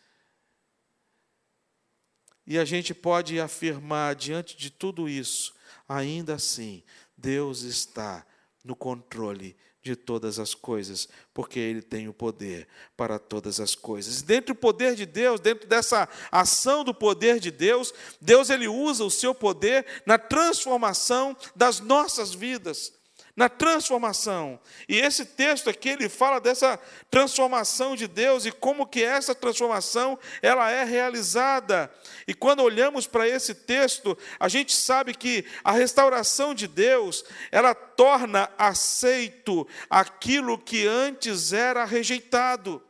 e 2.47 2.59
a 2.59 2.65
gente 2.65 2.95
pode 2.95 3.41
afirmar 3.41 4.15
diante 4.15 4.57
de 4.57 4.71
tudo 4.71 5.09
isso 5.09 5.56
ainda 5.89 6.35
assim, 6.35 6.83
Deus 7.17 7.63
está 7.63 8.27
no 8.65 8.75
controle 8.75 9.57
de 9.83 9.95
todas 9.95 10.41
as 10.41 10.53
coisas, 10.53 11.09
porque 11.33 11.61
Ele 11.61 11.81
tem 11.81 12.09
o 12.09 12.13
poder 12.13 12.67
para 12.97 13.19
todas 13.19 13.61
as 13.61 13.77
coisas. 13.77 14.21
Dentro 14.21 14.53
do 14.55 14.59
poder 14.59 14.97
de 14.97 15.07
Deus, 15.07 15.39
dentro 15.39 15.69
dessa 15.69 16.09
ação 16.31 16.83
do 16.83 16.93
poder 16.93 17.39
de 17.39 17.53
Deus, 17.53 17.95
Deus 18.21 18.51
ele 18.51 18.67
usa 18.67 19.05
o 19.05 19.11
seu 19.11 19.33
poder 19.33 19.87
na 20.05 20.19
transformação 20.19 21.37
das 21.55 21.79
nossas 21.79 22.35
vidas 22.35 22.96
na 23.37 23.51
transformação. 23.51 24.59
E 24.89 24.99
esse 24.99 25.27
texto 25.27 25.69
aqui 25.69 25.91
ele 25.91 26.09
fala 26.09 26.41
dessa 26.41 26.81
transformação 27.11 27.95
de 27.95 28.09
Deus 28.09 28.47
e 28.47 28.51
como 28.51 28.87
que 28.87 29.05
essa 29.05 29.35
transformação 29.35 30.19
ela 30.41 30.71
é 30.71 30.83
realizada. 30.85 31.93
E 32.27 32.33
quando 32.33 32.63
olhamos 32.63 33.07
para 33.07 33.29
esse 33.29 33.55
texto, 33.55 34.17
a 34.41 34.49
gente 34.49 34.75
sabe 34.75 35.15
que 35.15 35.45
a 35.63 35.73
restauração 35.73 36.55
de 36.55 36.67
Deus, 36.67 37.25
ela 37.53 37.75
torna 37.75 38.51
aceito 38.57 39.69
aquilo 39.91 40.59
que 40.59 40.87
antes 40.87 41.53
era 41.53 41.85
rejeitado. 41.85 42.83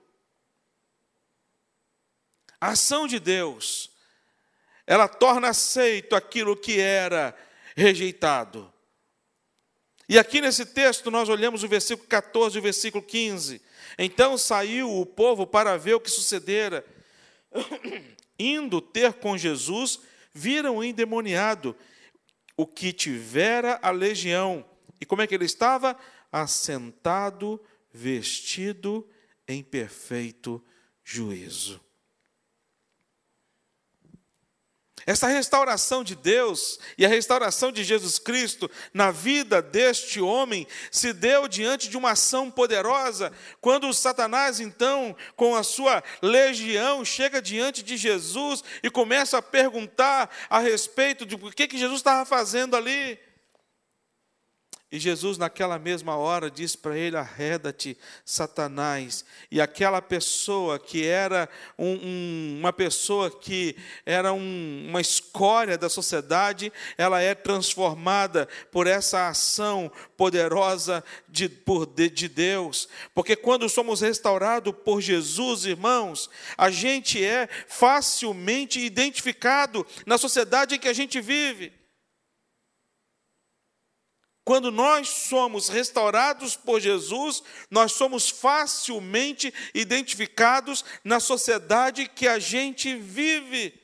A 2.61 2.69
ação 2.69 3.09
de 3.09 3.19
Deus, 3.19 3.91
ela 4.87 5.09
torna 5.09 5.49
aceito 5.49 6.15
aquilo 6.15 6.57
que 6.57 6.81
era 6.81 7.37
rejeitado. 7.77 8.73
E 10.09 10.19
aqui 10.19 10.41
nesse 10.41 10.65
texto 10.65 11.11
nós 11.11 11.29
olhamos 11.29 11.65
o 11.65 11.69
versículo 11.69 12.07
14 12.09 12.57
e 12.57 12.61
o 12.61 12.63
versículo 12.63 13.03
15. 13.03 13.61
Então 13.99 14.39
saiu 14.39 15.01
o 15.01 15.05
povo 15.05 15.47
para 15.47 15.77
ver 15.77 15.95
o 15.95 16.01
que 16.01 16.11
sucedera. 16.11 16.85
Indo 18.39 18.81
ter 18.81 19.15
com 19.15 19.37
Jesus, 19.37 20.01
viram 20.33 20.77
o 20.77 20.85
endemoniado, 20.85 21.75
o 22.57 22.67
que 22.67 22.93
tivera 22.93 23.79
a 23.83 23.91
legião. 23.91 24.65
E 25.01 25.07
como 25.07 25.23
é 25.23 25.27
que 25.27 25.35
ele 25.35 25.45
estava? 25.47 25.97
Assentado, 26.31 27.61
vestido 27.93 29.09
em 29.49 29.63
perfeito 29.63 30.63
juízo. 31.03 31.81
Essa 35.07 35.29
restauração 35.29 36.03
de 36.03 36.17
Deus 36.17 36.81
e 36.99 37.07
a 37.07 37.09
restauração 37.09 37.71
de 37.71 37.85
Jesus 37.85 38.19
Cristo 38.19 38.69
na 38.93 39.13
vida 39.13 39.63
deste 39.63 40.21
homem 40.21 40.67
se 40.91 41.13
deu 41.13 41.47
diante 41.47 41.89
de 41.89 41.97
uma 41.97 42.11
ação 42.11 42.51
poderosa, 42.51 43.33
quando 43.61 43.93
Satanás, 43.95 44.59
então, 44.59 45.17
com 45.37 45.55
a 45.55 45.63
sua 45.63 46.03
legião, 46.21 47.05
chega 47.05 47.41
diante 47.41 47.85
de 47.85 47.97
Jesus 47.97 48.65
e 48.83 48.91
começa 48.91 49.39
a 49.39 49.43
perguntar 49.43 50.29
a 50.51 50.59
respeito 50.59 51.25
de 51.25 51.37
o 51.37 51.53
que, 51.53 51.69
que 51.69 51.79
Jesus 51.79 52.01
estava 52.01 52.25
fazendo 52.25 52.75
ali. 52.75 53.26
E 54.91 55.01
Jesus, 55.01 55.37
naquela 55.37 55.81
mesma 55.81 56.15
hora, 56.17 56.49
diz 56.49 56.77
para 56.77 56.97
ele: 56.97 57.17
arreda-te, 57.17 57.99
Satanás. 58.25 59.25
E 59.51 59.61
aquela 59.61 60.01
pessoa 60.01 60.79
que 60.79 61.05
era 61.05 61.49
um, 61.77 61.95
um, 61.95 62.57
uma 62.61 62.73
pessoa 62.73 63.29
que 63.29 63.77
era 64.05 64.33
um, 64.33 64.87
uma 64.89 65.01
escória 65.01 65.77
da 65.77 65.89
sociedade, 65.89 66.73
ela 66.97 67.21
é 67.21 67.35
transformada 67.35 68.47
por 68.71 68.87
essa 68.87 69.29
ação 69.29 69.91
poderosa 70.17 71.03
de, 71.29 71.49
por, 71.49 71.87
de, 71.87 72.09
de 72.09 72.29
Deus. 72.29 72.89
Porque 73.13 73.35
quando 73.35 73.69
somos 73.69 74.03
restaurados 74.03 74.73
por 74.85 75.01
Jesus, 75.01 75.65
irmãos, 75.65 76.31
a 76.57 76.71
gente 76.71 77.25
é 77.25 77.49
facilmente 77.67 78.79
identificado 78.79 79.85
na 80.07 80.17
sociedade 80.17 80.77
em 80.77 80.79
que 80.79 80.89
a 80.89 80.93
gente 80.93 81.21
vive. 81.21 81.73
Quando 84.47 84.71
nós 84.71 85.09
somos 85.09 85.69
restaurados 85.69 86.55
por 86.55 86.79
Jesus, 86.79 87.43
nós 87.69 87.91
somos 87.91 88.31
facilmente 88.31 89.53
identificados 89.75 90.85
na 91.03 91.19
sociedade 91.19 92.09
que 92.09 92.29
a 92.29 92.39
gente 92.39 92.95
vive. 92.95 93.75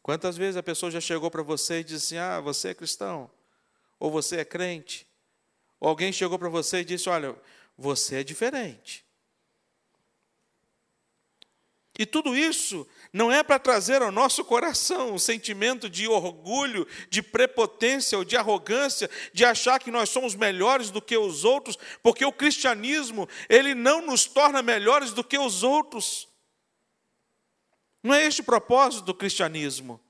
Quantas 0.00 0.36
vezes 0.36 0.56
a 0.56 0.62
pessoa 0.62 0.88
já 0.88 1.00
chegou 1.00 1.32
para 1.32 1.42
você 1.42 1.80
e 1.80 1.84
disse 1.84 2.14
assim: 2.14 2.16
Ah, 2.16 2.40
você 2.40 2.68
é 2.68 2.74
cristão? 2.74 3.28
Ou 3.98 4.08
você 4.08 4.36
é 4.36 4.44
crente? 4.44 5.04
Ou 5.80 5.88
alguém 5.88 6.12
chegou 6.12 6.38
para 6.38 6.48
você 6.48 6.78
e 6.78 6.84
disse: 6.84 7.08
Olha, 7.08 7.34
você 7.76 8.20
é 8.20 8.22
diferente. 8.22 9.04
E 11.98 12.04
tudo 12.04 12.36
isso 12.36 12.86
não 13.12 13.30
é 13.30 13.42
para 13.44 13.58
trazer 13.58 14.02
ao 14.02 14.10
nosso 14.10 14.44
coração 14.44 15.14
um 15.14 15.18
sentimento 15.18 15.88
de 15.88 16.08
orgulho, 16.08 16.86
de 17.08 17.22
prepotência 17.22 18.18
ou 18.18 18.24
de 18.24 18.36
arrogância, 18.36 19.08
de 19.32 19.44
achar 19.44 19.78
que 19.78 19.92
nós 19.92 20.10
somos 20.10 20.34
melhores 20.34 20.90
do 20.90 21.00
que 21.00 21.16
os 21.16 21.44
outros, 21.44 21.78
porque 22.02 22.24
o 22.24 22.32
cristianismo, 22.32 23.28
ele 23.48 23.74
não 23.74 24.04
nos 24.04 24.24
torna 24.24 24.60
melhores 24.60 25.12
do 25.12 25.22
que 25.22 25.38
os 25.38 25.62
outros. 25.62 26.26
Não 28.02 28.12
é 28.12 28.26
este 28.26 28.40
o 28.40 28.44
propósito 28.44 29.04
do 29.04 29.14
cristianismo. 29.14 30.00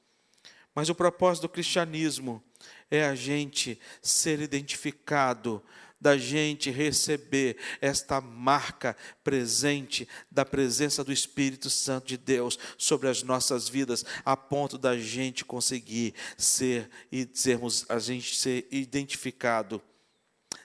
Mas 0.75 0.89
o 0.89 0.95
propósito 0.95 1.43
do 1.43 1.49
cristianismo 1.51 2.43
é 2.91 3.05
a 3.05 3.15
gente 3.15 3.79
ser 4.03 4.41
identificado 4.41 5.63
da 6.05 6.19
gente 6.19 6.71
receber 6.71 7.57
esta 7.81 8.21
marca 8.21 8.95
presente 9.25 10.07
da 10.31 10.45
presença 10.45 11.03
do 11.03 11.11
Espírito 11.11 11.71
Santo 11.71 12.09
de 12.09 12.19
Deus 12.19 12.59
sobre 12.77 13.09
as 13.09 13.23
nossas 13.23 13.71
vidas, 13.71 14.05
a 14.23 14.37
ponto 14.37 14.77
da 14.77 14.99
gente 14.99 15.47
conseguir 15.47 16.13
ser 16.37 16.91
e 17.11 17.27
sermos 17.33 17.87
a 17.89 17.99
gente 17.99 18.37
ser 18.37 18.69
identificado, 18.71 19.81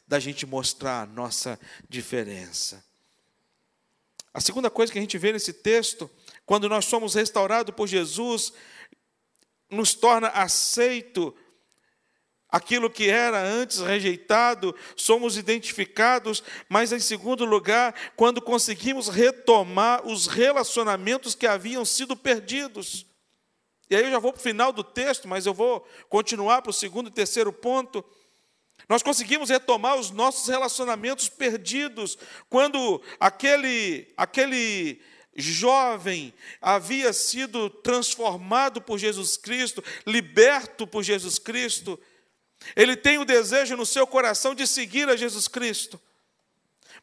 da 0.06 0.20
gente 0.20 0.46
mostrar 0.46 1.04
a 1.04 1.06
nossa 1.06 1.58
diferença. 1.88 2.84
A 4.34 4.42
segunda 4.42 4.70
coisa 4.70 4.92
que 4.92 5.00
a 5.00 5.02
gente 5.02 5.18
vê 5.18 5.32
nesse 5.32 5.54
texto, 5.54 6.12
quando 6.46 6.68
nós 6.68 6.84
somos 6.84 7.14
restaurados 7.14 7.74
por 7.74 7.88
Jesus, 7.88 8.52
nos 9.70 9.94
torna 9.94 10.28
aceito 10.28 11.34
Aquilo 12.52 12.90
que 12.90 13.10
era 13.10 13.40
antes 13.40 13.80
rejeitado, 13.80 14.76
somos 14.96 15.38
identificados, 15.38 16.44
mas 16.68 16.92
em 16.92 17.00
segundo 17.00 17.46
lugar, 17.46 17.94
quando 18.16 18.42
conseguimos 18.42 19.08
retomar 19.08 20.06
os 20.08 20.26
relacionamentos 20.26 21.36
que 21.36 21.46
haviam 21.46 21.86
sido 21.86 22.16
perdidos. 22.16 23.06
E 23.90 23.96
aí 23.96 24.04
eu 24.04 24.12
já 24.12 24.20
vou 24.20 24.34
para 24.34 24.40
o 24.40 24.44
final 24.44 24.72
do 24.72 24.84
texto, 24.84 25.28
mas 25.28 25.46
eu 25.46 25.54
vou 25.54 25.88
continuar 26.10 26.62
para 26.64 26.72
o 26.72 26.74
segundo 26.74 27.10
e 27.10 27.14
terceiro 27.14 27.54
ponto. 27.54 28.04
Nós 28.88 29.04
conseguimos 29.04 29.50
retomar 29.50 29.98
os 29.98 30.10
nossos 30.10 30.48
relacionamentos 30.48 31.30
perdidos, 31.30 32.18
quando 32.50 33.00
aquele, 33.20 34.12
aquele 34.18 35.00
jovem 35.36 36.34
havia 36.60 37.14
sido 37.14 37.70
transformado 37.70 38.82
por 38.82 38.98
Jesus 38.98 39.38
Cristo, 39.38 39.84
liberto 40.06 40.88
por 40.88 41.04
Jesus 41.04 41.38
Cristo, 41.38 42.00
ele 42.76 42.96
tem 42.96 43.18
o 43.18 43.26
desejo 43.26 43.76
no 43.76 43.86
seu 43.86 44.06
coração 44.06 44.54
de 44.54 44.68
seguir 44.68 45.08
a 45.10 45.16
Jesus 45.16 45.48
Cristo. 45.48 46.00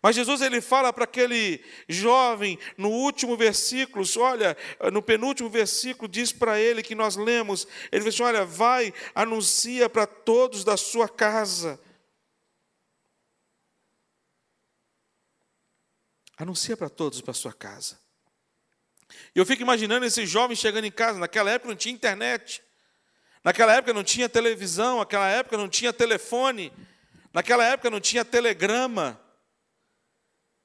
Mas 0.02 0.14
Jesus 0.14 0.42
ele 0.42 0.60
fala 0.60 0.92
para 0.92 1.04
aquele 1.04 1.64
jovem 1.88 2.58
no 2.76 2.90
último 2.90 3.36
versículo, 3.36 4.04
olha, 4.18 4.56
no 4.92 5.02
penúltimo 5.02 5.48
versículo 5.48 6.08
diz 6.08 6.32
para 6.32 6.60
ele 6.60 6.82
que 6.82 6.94
nós 6.94 7.16
lemos, 7.16 7.66
ele 7.90 8.04
diz 8.04 8.14
assim, 8.14 8.22
olha, 8.22 8.44
vai, 8.44 8.92
anuncia 9.14 9.88
para 9.88 10.06
todos 10.06 10.64
da 10.64 10.76
sua 10.76 11.08
casa. 11.08 11.80
Anuncia 16.36 16.76
para 16.76 16.90
todos 16.90 17.22
para 17.22 17.32
sua 17.32 17.52
casa. 17.52 17.98
E 19.34 19.38
eu 19.38 19.46
fico 19.46 19.62
imaginando 19.62 20.04
esse 20.04 20.26
jovem 20.26 20.54
chegando 20.54 20.84
em 20.84 20.92
casa, 20.92 21.18
naquela 21.18 21.50
época 21.50 21.70
não 21.70 21.76
tinha 21.76 21.94
internet. 21.94 22.62
Naquela 23.46 23.74
época 23.74 23.92
não 23.92 24.02
tinha 24.02 24.28
televisão, 24.28 24.98
naquela 24.98 25.28
época 25.28 25.56
não 25.56 25.68
tinha 25.68 25.92
telefone, 25.92 26.72
naquela 27.32 27.64
época 27.64 27.88
não 27.88 28.00
tinha 28.00 28.24
telegrama. 28.24 29.20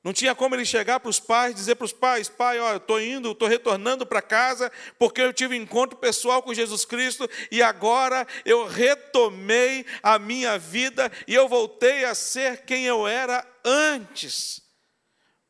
Não 0.03 0.11
tinha 0.11 0.33
como 0.33 0.55
ele 0.55 0.65
chegar 0.65 0.99
para 0.99 1.11
os 1.11 1.19
pais, 1.19 1.53
dizer 1.53 1.75
para 1.75 1.85
os 1.85 1.93
pais: 1.93 2.27
pai, 2.27 2.59
ó, 2.59 2.71
eu 2.71 2.77
estou 2.77 2.99
indo, 2.99 3.33
estou 3.33 3.47
retornando 3.47 4.03
para 4.03 4.19
casa, 4.19 4.71
porque 4.97 5.21
eu 5.21 5.31
tive 5.31 5.55
encontro 5.55 5.95
pessoal 5.95 6.41
com 6.41 6.55
Jesus 6.55 6.83
Cristo 6.83 7.29
e 7.51 7.61
agora 7.61 8.25
eu 8.43 8.65
retomei 8.65 9.85
a 10.01 10.17
minha 10.17 10.57
vida 10.57 11.11
e 11.27 11.35
eu 11.35 11.47
voltei 11.47 12.03
a 12.03 12.15
ser 12.15 12.65
quem 12.65 12.85
eu 12.85 13.07
era 13.07 13.47
antes. 13.63 14.59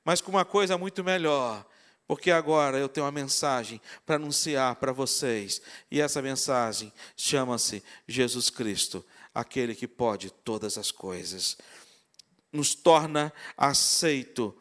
Mas 0.04 0.20
com 0.20 0.32
uma 0.32 0.44
coisa 0.44 0.78
muito 0.78 1.02
melhor: 1.02 1.66
porque 2.12 2.30
agora 2.30 2.78
eu 2.78 2.90
tenho 2.90 3.06
uma 3.06 3.12
mensagem 3.12 3.80
para 4.06 4.18
anunciar 4.18 4.76
para 4.76 4.92
vocês, 4.92 5.62
e 5.90 6.02
essa 6.02 6.22
mensagem 6.22 6.92
chama-se 7.16 7.82
Jesus 8.06 8.50
Cristo, 8.50 9.02
aquele 9.34 9.74
que 9.74 9.88
pode 9.88 10.30
todas 10.30 10.78
as 10.78 10.92
coisas. 10.92 11.58
Nos 12.52 12.76
torna 12.76 13.32
aceito 13.56 14.54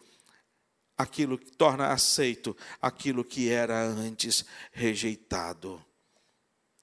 aquilo 0.97 1.37
que 1.37 1.51
torna 1.51 1.89
aceito 1.89 2.57
aquilo 2.81 3.25
que 3.25 3.51
era 3.51 3.83
antes 3.83 4.45
rejeitado. 4.71 5.85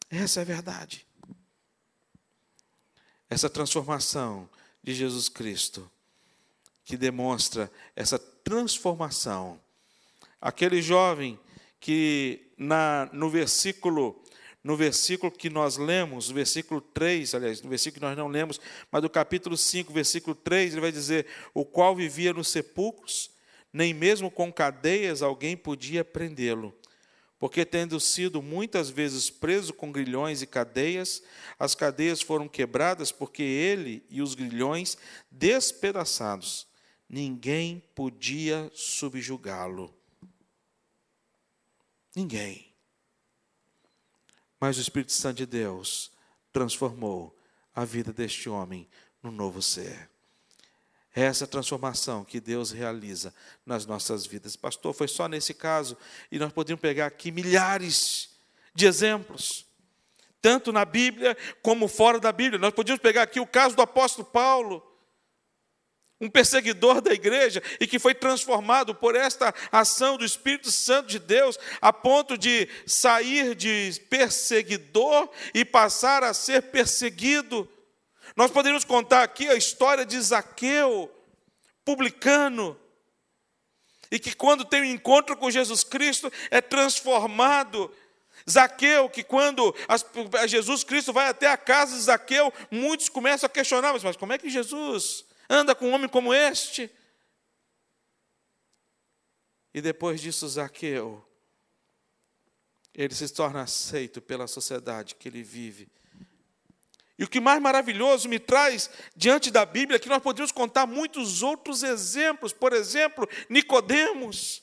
Essa 0.10 0.42
é 0.42 0.44
a 0.44 0.46
verdade. 0.46 1.08
Essa 3.30 3.50
transformação 3.50 4.50
de 4.84 4.94
Jesus 4.94 5.30
Cristo 5.30 5.90
que 6.84 6.98
demonstra 6.98 7.72
essa 7.96 8.20
transformação 8.20 9.62
Aquele 10.48 10.82
jovem 10.82 11.38
que 11.78 12.54
na, 12.58 13.10
no 13.12 13.30
versículo 13.30 14.24
no 14.64 14.78
versículo 14.78 15.30
que 15.30 15.50
nós 15.50 15.76
lemos, 15.76 16.30
no 16.30 16.36
versículo 16.36 16.80
3, 16.80 17.36
aliás, 17.36 17.62
no 17.62 17.70
versículo 17.70 18.00
que 18.00 18.06
nós 18.06 18.18
não 18.18 18.30
lemos, 18.30 18.58
mas 18.90 19.02
do 19.02 19.10
capítulo 19.10 19.58
5, 19.58 19.92
versículo 19.92 20.34
3, 20.34 20.72
ele 20.72 20.80
vai 20.80 20.92
dizer: 20.92 21.26
O 21.54 21.66
qual 21.66 21.94
vivia 21.94 22.32
nos 22.32 22.48
sepulcros, 22.48 23.30
nem 23.74 23.94
mesmo 23.94 24.32
com 24.32 24.50
cadeias 24.50 25.22
alguém 25.22 25.58
podia 25.58 26.06
prendê-lo. 26.06 26.74
Porque, 27.38 27.66
tendo 27.66 28.00
sido 28.00 28.42
muitas 28.42 28.90
vezes 28.90 29.30
preso 29.30 29.74
com 29.74 29.92
grilhões 29.92 30.42
e 30.42 30.48
cadeias, 30.48 31.22
as 31.60 31.76
cadeias 31.76 32.22
foram 32.22 32.48
quebradas, 32.48 33.12
porque 33.12 33.44
ele 33.44 34.02
e 34.10 34.22
os 34.22 34.34
grilhões 34.34 34.98
despedaçados, 35.30 36.66
ninguém 37.10 37.84
podia 37.94 38.72
subjugá-lo. 38.74 39.97
Ninguém. 42.18 42.74
Mas 44.60 44.76
o 44.76 44.82
Espírito 44.82 45.12
Santo 45.12 45.38
de 45.38 45.46
Deus 45.46 46.12
transformou 46.52 47.38
a 47.76 47.86
vida 47.86 48.12
deste 48.12 48.50
homem 48.50 48.90
no 49.22 49.32
novo 49.32 49.62
ser. 49.62 50.10
É 51.16 51.22
essa 51.22 51.46
transformação 51.46 52.26
que 52.26 52.40
Deus 52.40 52.72
realiza 52.72 53.32
nas 53.64 53.86
nossas 53.86 54.26
vidas. 54.26 54.56
Pastor, 54.56 54.96
foi 54.96 55.08
só 55.08 55.28
nesse 55.28 55.54
caso, 55.54 55.96
e 56.32 56.40
nós 56.40 56.52
podemos 56.52 56.82
pegar 56.82 57.06
aqui 57.06 57.32
milhares 57.32 58.32
de 58.74 58.88
exemplos, 58.88 59.68
tanto 60.42 60.72
na 60.72 60.86
Bíblia 60.86 61.38
como 61.62 61.88
fora 61.88 62.20
da 62.20 62.32
Bíblia. 62.32 62.58
Nós 62.58 62.74
podíamos 62.74 63.00
pegar 63.00 63.22
aqui 63.22 63.40
o 63.40 63.46
caso 63.46 63.76
do 63.76 63.84
apóstolo 63.84 64.28
Paulo, 64.28 64.82
um 66.20 66.30
perseguidor 66.30 67.00
da 67.00 67.14
igreja 67.14 67.62
e 67.80 67.86
que 67.86 68.00
foi 68.00 68.16
transformado 68.16 68.94
por 68.96 69.16
esta 69.16 69.54
ação 69.72 70.18
do 70.18 70.26
Espírito 70.26 70.72
Santo 70.72 71.08
de 71.10 71.20
Deus, 71.20 71.58
a 71.80 71.94
ponto 71.94 72.38
de 72.38 72.68
sair 72.86 73.54
de 73.54 74.02
perseguidor 74.10 75.30
e 75.54 75.64
passar 75.64 76.24
a 76.24 76.34
ser 76.34 76.64
perseguido. 76.64 77.70
Nós 78.36 78.52
poderíamos 78.52 78.84
contar 78.84 79.24
aqui 79.24 79.48
a 79.48 79.56
história 79.56 80.06
de 80.06 80.20
Zaqueu, 80.20 81.12
publicano, 81.86 82.80
e 84.10 84.20
que 84.20 84.36
quando 84.36 84.66
tem 84.66 84.82
um 84.82 84.86
encontro 84.86 85.36
com 85.38 85.52
Jesus 85.52 85.84
Cristo 85.84 86.32
é 86.50 86.62
transformado. 86.62 87.94
Zaqueu, 88.50 89.10
que 89.10 89.24
quando 89.24 89.76
Jesus 90.48 90.84
Cristo 90.84 91.12
vai 91.12 91.28
até 91.28 91.48
a 91.48 91.58
casa 91.58 91.96
de 91.96 92.02
Zaqueu, 92.04 92.54
muitos 92.72 93.10
começam 93.10 93.46
a 93.46 93.50
questionar, 93.50 93.94
mas 94.02 94.16
como 94.16 94.32
é 94.32 94.38
que 94.38 94.50
Jesus 94.50 95.27
anda 95.50 95.74
com 95.74 95.90
um 95.90 95.94
homem 95.94 96.10
como 96.10 96.34
este? 96.34 96.90
E 99.74 99.82
depois 99.82 100.20
disso, 100.20 100.48
Zaqueu, 100.48 101.24
ele 102.94 103.14
se 103.14 103.30
torna 103.30 103.62
aceito 103.62 104.22
pela 104.22 104.48
sociedade 104.48 105.16
que 105.16 105.28
ele 105.28 105.44
vive. 105.44 105.88
E 107.20 107.24
o 107.24 107.28
que 107.28 107.40
mais 107.40 107.62
maravilhoso 107.62 108.30
me 108.30 108.40
traz 108.40 108.90
diante 109.16 109.50
da 109.50 109.66
Bíblia 109.66 109.98
é 109.98 110.00
que 110.00 110.10
nós 110.10 110.22
podemos 110.22 110.52
contar 110.52 110.86
muitos 110.86 111.42
outros 111.42 111.82
exemplos. 111.82 112.54
Por 112.54 112.74
exemplo, 112.74 113.28
Nicodemos, 113.50 114.62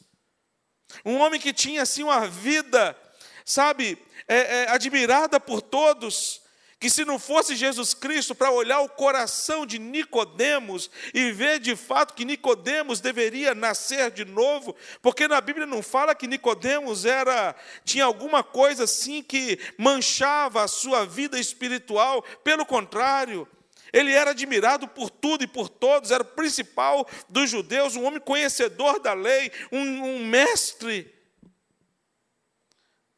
um 1.05 1.17
homem 1.19 1.41
que 1.41 1.53
tinha 1.53 1.83
assim 1.83 2.05
uma 2.05 2.29
vida, 2.29 2.97
sabe, 3.45 3.99
é, 4.29 4.37
é, 4.37 4.71
admirada 4.71 5.41
por 5.41 5.61
todos, 5.61 6.43
que 6.85 6.91
se 6.91 7.03
não 7.03 7.19
fosse 7.19 7.57
Jesus 7.57 7.95
Cristo 7.95 8.35
para 8.35 8.51
olhar 8.51 8.81
o 8.81 8.91
coração 8.91 9.65
de 9.65 9.79
Nicodemos 9.79 10.91
e 11.15 11.33
ver 11.33 11.59
de 11.59 11.75
fato 11.75 12.13
que 12.13 12.27
Nicodemos 12.27 13.01
deveria 13.01 13.55
nascer 13.55 14.11
de 14.11 14.23
novo, 14.27 14.77
porque 15.01 15.27
na 15.27 15.41
Bíblia 15.41 15.65
não 15.65 15.83
fala 15.83 16.15
que 16.15 16.27
Nicodemos 16.27 17.07
era 17.07 17.57
tinha 17.87 18.05
alguma 18.05 18.43
coisa 18.45 18.85
assim 18.85 19.23
que 19.23 19.59
manchava 19.79 20.63
a 20.63 20.69
sua 20.69 21.07
vida 21.07 21.41
espiritual, 21.41 22.23
pelo 22.45 22.67
contrário, 22.67 23.49
ele 23.91 24.13
era 24.13 24.33
admirado 24.33 24.87
por 24.87 25.09
tudo 25.09 25.43
e 25.43 25.47
por 25.47 25.71
todos, 25.71 26.11
era 26.11 26.23
o 26.23 26.27
principal 26.27 27.09
dos 27.31 27.49
judeus, 27.49 27.97
um 27.97 28.05
homem 28.05 28.21
conhecedor 28.21 29.01
da 29.01 29.15
lei, 29.15 29.51
um, 29.73 29.81
um 29.81 30.27
mestre. 30.27 31.14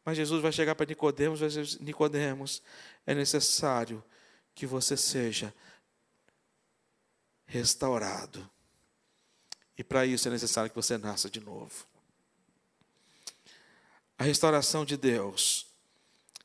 Mas 0.07 0.17
Jesus 0.17 0.41
vai 0.41 0.53
chegar 0.53 0.77
para 0.77 0.87
Nicodemos, 0.87 1.41
vai 1.41 1.49
dizer, 1.49 1.83
Nicodemos, 1.83 2.63
é 3.05 3.13
necessário 3.13 4.03
que 4.55 4.65
você 4.65 4.97
seja 4.97 5.53
restaurado. 7.45 8.49
E 9.77 9.83
para 9.83 10.07
isso 10.07 10.29
é 10.29 10.31
necessário 10.31 10.71
que 10.71 10.77
você 10.77 10.97
nasça 10.97 11.29
de 11.29 11.41
novo. 11.41 11.85
A 14.17 14.23
restauração 14.23 14.85
de 14.85 14.97
Deus, 14.97 15.67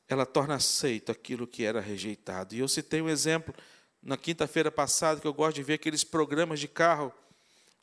ela 0.07 0.25
torna 0.25 0.55
aceito 0.55 1.11
aquilo 1.11 1.45
que 1.45 1.63
era 1.63 1.79
rejeitado. 1.79 2.55
E 2.55 2.59
eu 2.59 2.67
citei 2.67 2.99
um 2.99 3.07
exemplo 3.07 3.53
na 4.01 4.17
quinta-feira 4.17 4.71
passada 4.71 5.21
que 5.21 5.27
eu 5.27 5.33
gosto 5.35 5.57
de 5.57 5.63
ver 5.63 5.75
aqueles 5.75 6.03
programas 6.03 6.59
de 6.59 6.67
carro 6.67 7.13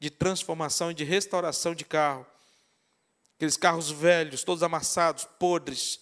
de 0.00 0.10
transformação 0.10 0.90
e 0.90 0.94
de 0.94 1.04
restauração 1.04 1.72
de 1.72 1.84
carro. 1.84 2.26
Aqueles 3.38 3.56
carros 3.56 3.88
velhos, 3.88 4.42
todos 4.42 4.64
amassados, 4.64 5.24
podres, 5.38 6.00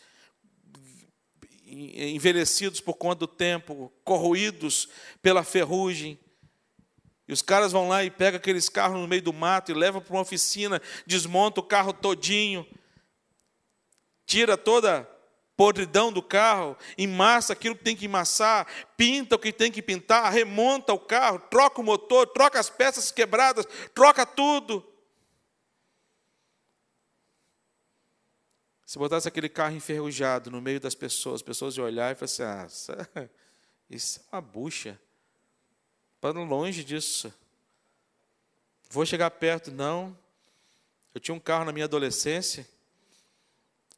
envelhecidos 1.67 2.81
por 2.81 2.95
conta 2.95 3.17
do 3.17 3.27
tempo, 3.27 3.93
corroídos 4.03 4.89
pela 5.21 5.45
ferrugem. 5.45 6.19
E 7.29 7.35
os 7.35 7.43
caras 7.43 7.73
vão 7.73 7.89
lá 7.91 8.03
e 8.03 8.11
pegam 8.11 8.39
aqueles 8.39 8.71
carros 8.71 8.99
no 8.99 9.07
meio 9.07 9.21
do 9.21 9.35
mato 9.35 9.71
e 9.71 9.75
levam 9.75 10.01
para 10.01 10.15
uma 10.15 10.23
oficina, 10.23 10.81
desmonta 11.07 11.61
o 11.61 11.63
carro 11.63 11.93
todinho, 11.93 12.67
tira 14.25 14.57
toda 14.57 15.01
a 15.01 15.07
podridão 15.59 16.11
do 16.11 16.23
carro, 16.23 16.75
emassa 16.97 17.53
aquilo 17.53 17.77
que 17.77 17.85
tem 17.85 17.97
que 17.97 18.07
emassar, 18.07 18.67
pinta 18.97 19.37
o 19.37 19.39
que 19.39 19.53
tem 19.53 19.71
que 19.71 19.83
pintar, 19.83 20.33
remonta 20.33 20.95
o 20.95 20.99
carro, 20.99 21.39
troca 21.51 21.83
o 21.83 21.85
motor, 21.85 22.29
troca 22.29 22.59
as 22.59 22.71
peças 22.71 23.11
quebradas, 23.11 23.67
troca 23.95 24.25
tudo. 24.25 24.96
Se 28.87 29.01
botasse 29.01 29.27
aquele 29.27 29.49
carro 29.49 29.75
enferrujado 29.75 30.49
no 30.49 30.63
meio 30.63 30.79
das 30.79 30.95
pessoas, 30.95 31.37
as 31.37 31.43
pessoas 31.43 31.77
iam 31.77 31.85
olhar 31.85 32.13
e 32.13 32.15
falar 32.15 32.65
assim: 32.65 32.93
ah, 32.93 33.29
isso 33.91 34.21
é 34.33 34.37
uma 34.37 34.41
bucha. 34.41 34.99
Para 36.21 36.39
longe 36.39 36.85
disso. 36.85 37.35
Vou 38.89 39.05
chegar 39.05 39.29
perto, 39.33 39.73
não. 39.73 40.17
Eu 41.13 41.21
tinha 41.21 41.35
um 41.35 41.41
carro 41.41 41.65
na 41.65 41.73
minha 41.73 41.87
adolescência 41.87 42.67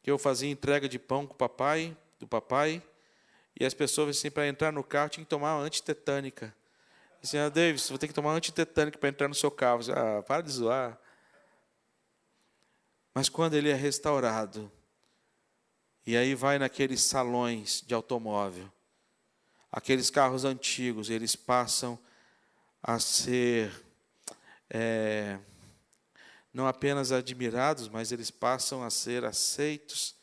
que 0.03 0.11
eu 0.11 0.17
fazia 0.17 0.51
entrega 0.51 0.89
de 0.89 0.99
pão 0.99 1.27
com 1.27 1.35
o 1.35 1.37
papai, 1.37 1.95
do 2.19 2.27
papai, 2.27 2.83
e 3.61 3.67
as 3.67 3.75
pessoas 3.75 4.17
assim, 4.17 4.31
para 4.31 4.49
entrar 4.49 4.73
no 4.73 4.83
carro 4.83 5.11
tinha 5.11 5.23
que 5.23 5.29
tomar 5.29 5.57
uma 5.57 5.65
antitetânica. 5.65 6.55
Assim, 7.23 7.37
ah, 7.37 7.51
Davis, 7.51 7.91
vou 7.91 7.99
ter 7.99 8.09
que 8.09 8.15
tomar 8.15 8.31
uma 8.31 8.37
antitetânica 8.37 8.97
para 8.97 9.11
entrar 9.11 9.29
no 9.29 9.35
seu 9.35 9.51
carro. 9.51 9.81
Ah, 9.93 10.23
para 10.23 10.43
de 10.43 10.51
zoar. 10.51 10.99
Mas 13.13 13.29
quando 13.29 13.55
ele 13.55 13.69
é 13.69 13.75
restaurado, 13.75 14.73
e 16.09 16.17
aí 16.17 16.35
vai 16.35 16.59
naqueles 16.59 17.03
salões 17.03 17.85
de 17.87 17.93
automóvel, 17.93 18.73
aqueles 19.71 20.09
carros 20.09 20.43
antigos, 20.43 21.11
eles 21.11 21.37
passam 21.37 21.99
a 22.83 22.99
ser 22.99 23.71
é, 24.71 25.39
não 26.51 26.67
apenas 26.67 27.13
admirados, 27.13 27.91
mas 27.91 28.11
eles 28.11 28.31
passam 28.31 28.83
a 28.83 28.89
ser 28.89 29.23
aceitos. 29.23 30.15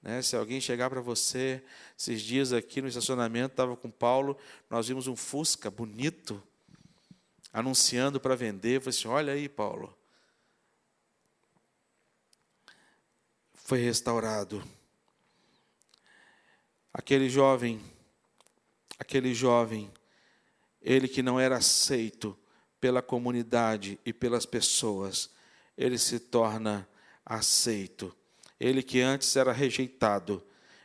Né? 0.00 0.22
Se 0.22 0.36
alguém 0.36 0.60
chegar 0.60 0.88
para 0.88 1.00
você, 1.00 1.64
esses 1.98 2.22
dias 2.22 2.52
aqui 2.52 2.80
no 2.80 2.86
estacionamento, 2.86 3.54
estava 3.54 3.76
com 3.76 3.90
Paulo, 3.90 4.38
nós 4.70 4.86
vimos 4.86 5.08
um 5.08 5.16
Fusca 5.16 5.68
bonito, 5.68 6.40
anunciando 7.52 8.20
para 8.20 8.36
vender. 8.36 8.80
Eu 8.80 8.88
assim: 8.88 9.08
olha 9.08 9.32
aí, 9.32 9.48
Paulo. 9.48 9.92
Foi 13.52 13.80
restaurado 13.80 14.62
Aquele 16.92 17.28
jovem, 17.28 17.80
aquele 18.98 19.34
jovem, 19.34 19.90
ele 20.80 21.06
que 21.08 21.22
não 21.22 21.38
era 21.38 21.56
aceito 21.56 22.36
pela 22.80 23.02
comunidade 23.02 23.98
e 24.04 24.12
pelas 24.12 24.46
pessoas, 24.46 25.30
ele 25.76 25.98
se 25.98 26.18
torna 26.18 26.88
aceito. 27.24 28.14
Ele 28.58 28.82
que 28.82 29.00
antes 29.00 29.36
era 29.36 29.52
rejeitado, 29.52 30.44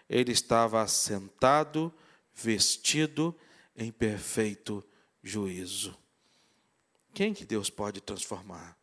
ele 0.10 0.32
estava 0.32 0.82
assentado, 0.82 1.94
vestido 2.34 3.36
em 3.76 3.92
perfeito 3.92 4.84
juízo. 5.24 5.98
Quem 7.14 7.34
que 7.34 7.46
Deus 7.46 7.70
pode 7.70 8.02
transformar? 8.02 8.78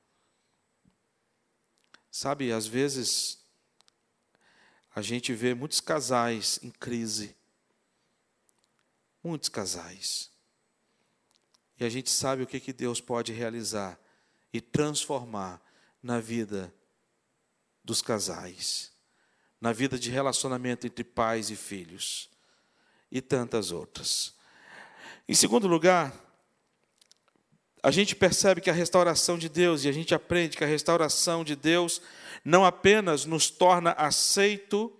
Sabe, 2.10 2.50
às 2.50 2.66
vezes 2.66 3.39
a 5.00 5.02
gente 5.02 5.32
vê 5.32 5.54
muitos 5.54 5.80
casais 5.80 6.60
em 6.62 6.70
crise. 6.70 7.34
Muitos 9.24 9.48
casais. 9.48 10.30
E 11.78 11.84
a 11.86 11.88
gente 11.88 12.10
sabe 12.10 12.42
o 12.42 12.46
que, 12.46 12.60
que 12.60 12.70
Deus 12.70 13.00
pode 13.00 13.32
realizar 13.32 13.98
e 14.52 14.60
transformar 14.60 15.58
na 16.02 16.20
vida 16.20 16.72
dos 17.82 18.02
casais, 18.02 18.92
na 19.58 19.72
vida 19.72 19.98
de 19.98 20.10
relacionamento 20.10 20.86
entre 20.86 21.02
pais 21.02 21.48
e 21.48 21.56
filhos 21.56 22.28
e 23.10 23.22
tantas 23.22 23.72
outras. 23.72 24.34
Em 25.26 25.34
segundo 25.34 25.66
lugar, 25.66 26.12
a 27.82 27.90
gente 27.90 28.14
percebe 28.14 28.60
que 28.60 28.70
a 28.70 28.74
restauração 28.74 29.38
de 29.38 29.48
Deus, 29.48 29.84
e 29.84 29.88
a 29.88 29.92
gente 29.92 30.14
aprende 30.14 30.56
que 30.56 30.64
a 30.64 30.66
restauração 30.66 31.42
de 31.42 31.56
Deus 31.56 32.00
não 32.44 32.64
apenas 32.64 33.24
nos 33.24 33.50
torna 33.50 33.92
aceito, 33.92 34.92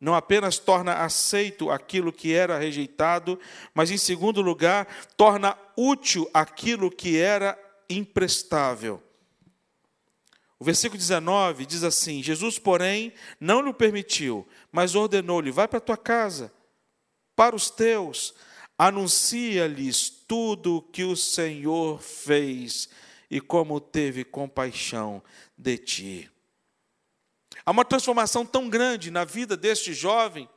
não 0.00 0.14
apenas 0.14 0.58
torna 0.58 0.94
aceito 0.94 1.70
aquilo 1.70 2.12
que 2.12 2.32
era 2.34 2.58
rejeitado, 2.58 3.38
mas 3.72 3.90
em 3.90 3.96
segundo 3.96 4.40
lugar, 4.40 4.86
torna 5.16 5.56
útil 5.76 6.28
aquilo 6.32 6.90
que 6.90 7.18
era 7.18 7.58
imprestável. 7.88 9.02
O 10.58 10.64
versículo 10.64 10.98
19 10.98 11.66
diz 11.66 11.82
assim: 11.84 12.22
Jesus, 12.22 12.58
porém, 12.58 13.12
não 13.38 13.60
lhe 13.60 13.72
permitiu, 13.72 14.46
mas 14.72 14.94
ordenou-lhe: 14.94 15.50
vai 15.50 15.68
para 15.68 15.80
tua 15.80 15.96
casa, 15.96 16.52
para 17.36 17.56
os 17.56 17.70
teus, 17.70 18.34
anuncia-lhes 18.78 20.10
tudo 20.10 20.76
o 20.76 20.82
que 20.82 21.04
o 21.04 21.16
Senhor 21.16 22.00
fez 22.00 22.88
e 23.30 23.40
como 23.40 23.80
teve 23.80 24.24
compaixão 24.24 25.22
de 25.56 25.78
ti. 25.78 26.30
Há 27.64 27.70
uma 27.70 27.84
transformação 27.84 28.44
tão 28.44 28.68
grande 28.68 29.10
na 29.10 29.24
vida 29.24 29.56
deste 29.56 29.94
jovem, 29.94 30.48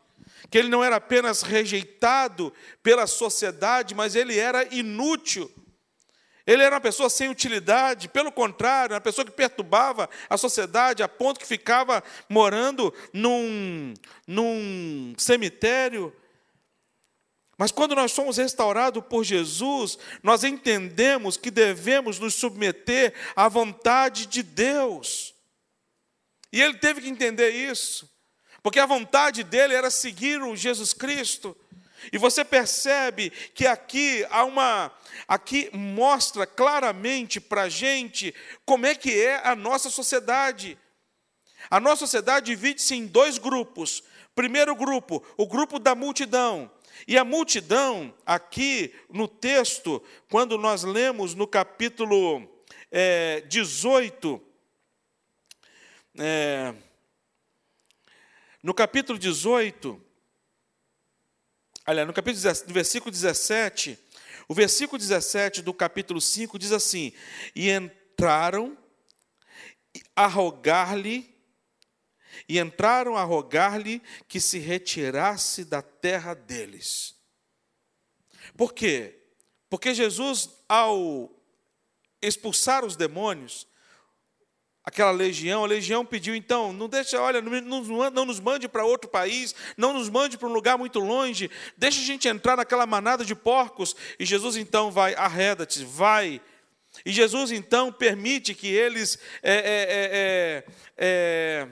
que 0.49 0.58
ele 0.58 0.67
não 0.67 0.84
era 0.84 0.97
apenas 0.97 1.41
rejeitado 1.41 2.53
pela 2.84 3.08
sociedade, 3.08 3.95
mas 3.95 4.15
ele 4.15 4.38
era 4.38 4.63
inútil. 4.75 5.49
Ele 6.45 6.63
era 6.63 6.75
uma 6.75 6.82
pessoa 6.82 7.10
sem 7.10 7.30
utilidade, 7.30 8.08
pelo 8.08 8.32
contrário, 8.32 8.93
uma 8.93 9.01
pessoa 9.01 9.25
que 9.25 9.32
perturbava 9.32 10.10
a 10.30 10.38
sociedade 10.38 11.03
a 11.03 11.08
ponto 11.08 11.39
que 11.39 11.45
ficava 11.45 12.01
morando 12.30 12.93
num, 13.12 13.93
num 14.25 15.13
cemitério. 15.17 16.13
Mas 17.58 17.72
quando 17.72 17.96
nós 17.96 18.12
somos 18.12 18.38
restaurados 18.38 19.04
por 19.06 19.24
Jesus, 19.24 19.98
nós 20.22 20.43
entendemos 20.43 21.38
que 21.38 21.50
devemos 21.50 22.20
nos 22.20 22.36
submeter 22.36 23.13
à 23.36 23.50
vontade 23.50 24.28
de 24.28 24.43
Deus. 24.43 25.34
E 26.54 26.62
ele 26.62 26.76
teve 26.76 27.02
que 27.02 27.10
entender 27.10 27.50
isso, 27.50 28.10
porque 28.62 28.80
a 28.80 28.86
vontade 28.86 29.43
dele 29.43 29.74
era 29.74 29.89
seguir 29.89 30.41
o 30.41 30.56
Jesus 30.56 30.93
Cristo. 30.93 31.58
E 32.12 32.17
você 32.17 32.46
percebe 32.46 33.32
que 33.32 33.65
aqui 33.65 34.26
há 34.30 34.46
uma, 34.46 34.91
aqui 35.28 35.70
mostra 35.74 36.46
claramente 36.46 37.41
para 37.41 37.63
a 37.63 37.70
gente 37.70 38.36
como 38.65 38.86
é 38.86 38.93
que 38.93 39.20
é 39.20 39.41
a 39.43 39.56
nossa 39.56 39.89
sociedade. 39.89 40.78
A 41.72 41.80
nossa 41.80 42.02
sociedade 42.02 42.46
divide-se 42.46 42.96
em 42.96 43.08
dois 43.08 43.39
grupos. 43.39 44.04
Primeiro 44.36 44.76
grupo, 44.76 45.26
o 45.36 45.48
grupo 45.48 45.80
da 45.80 45.96
multidão. 45.96 46.72
E 47.05 47.17
a 47.17 47.25
multidão, 47.25 48.13
aqui 48.25 48.93
no 49.10 49.27
texto, 49.27 50.01
quando 50.29 50.57
nós 50.57 50.83
lemos 50.83 51.36
no 51.36 51.45
capítulo 51.45 52.47
é, 52.89 53.41
18, 53.41 54.41
é, 56.17 56.73
no 58.63 58.73
capítulo 58.73 59.19
18, 59.19 60.01
aliás, 61.86 62.07
no 62.07 62.13
capítulo 62.13 62.53
no 62.67 62.73
versículo 62.73 63.12
17, 63.12 63.99
o 64.47 64.53
versículo 64.53 64.97
17 64.97 65.62
do 65.62 65.73
capítulo 65.73 66.21
5 66.21 66.57
diz 66.57 66.71
assim: 66.71 67.12
E 67.53 67.69
entraram 67.69 68.77
a 70.15 70.25
rogar-lhe, 70.25 71.37
e 72.47 72.60
entraram 72.60 73.17
a 73.17 73.23
rogar-lhe 73.23 74.01
que 74.27 74.39
se 74.39 74.60
retirasse 74.60 75.65
da 75.65 75.81
terra 75.81 76.33
deles. 76.33 77.15
Por 78.55 78.73
quê? 78.73 79.19
Porque 79.69 79.93
Jesus, 79.93 80.49
ao 80.67 81.29
expulsar 82.21 82.86
os 82.86 82.95
demônios, 82.95 83.67
aquela 84.83 85.12
legião, 85.12 85.65
a 85.65 85.67
legião 85.67 86.05
pediu, 86.05 86.33
então, 86.33 86.71
não 86.71 86.88
deixa, 86.88 87.21
olha, 87.21 87.41
não, 87.41 87.83
não, 88.10 88.25
nos 88.25 88.39
mande 88.39 88.69
para 88.69 88.86
outro 88.86 89.10
país, 89.10 89.53
não 89.75 89.91
nos 89.91 90.07
mande 90.07 90.38
para 90.38 90.47
um 90.47 90.53
lugar 90.53 90.77
muito 90.77 90.99
longe, 90.99 91.51
deixa 91.75 91.99
a 91.99 92.05
gente 92.05 92.27
entrar 92.27 92.55
naquela 92.55 92.86
manada 92.86 93.25
de 93.25 93.36
porcos. 93.36 93.93
E 94.17 94.25
Jesus 94.25 94.55
então 94.55 94.89
vai, 94.89 95.13
arreda-te, 95.15 95.83
vai. 95.83 96.41
E 97.05 97.12
Jesus 97.12 97.51
então 97.51 97.91
permite 97.91 98.53
que 98.53 98.67
eles 98.67 99.19
é, 99.43 100.63
é, 100.63 100.63
é, 100.97 101.67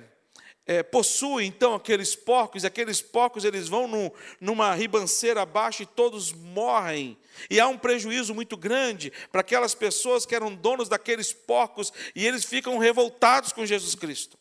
é, 0.65 0.81
possuem 0.81 1.47
então 1.47 1.75
aqueles 1.75 2.15
porcos, 2.15 2.63
e 2.63 2.67
aqueles 2.67 3.01
porcos 3.01 3.45
eles 3.45 3.67
vão 3.67 3.87
num, 3.87 4.09
numa 4.41 4.73
ribanceira 4.73 5.41
abaixo 5.41 5.83
e 5.83 5.85
todos 5.85 6.31
morrem. 6.31 7.17
E 7.49 7.59
há 7.59 7.67
um 7.67 7.77
prejuízo 7.77 8.33
muito 8.33 8.57
grande 8.57 9.11
para 9.31 9.41
aquelas 9.41 9.75
pessoas 9.75 10.25
que 10.25 10.35
eram 10.35 10.55
donos 10.55 10.89
daqueles 10.89 11.31
porcos 11.31 11.93
e 12.15 12.25
eles 12.25 12.43
ficam 12.43 12.77
revoltados 12.77 13.51
com 13.51 13.65
Jesus 13.65 13.93
Cristo. 13.93 14.37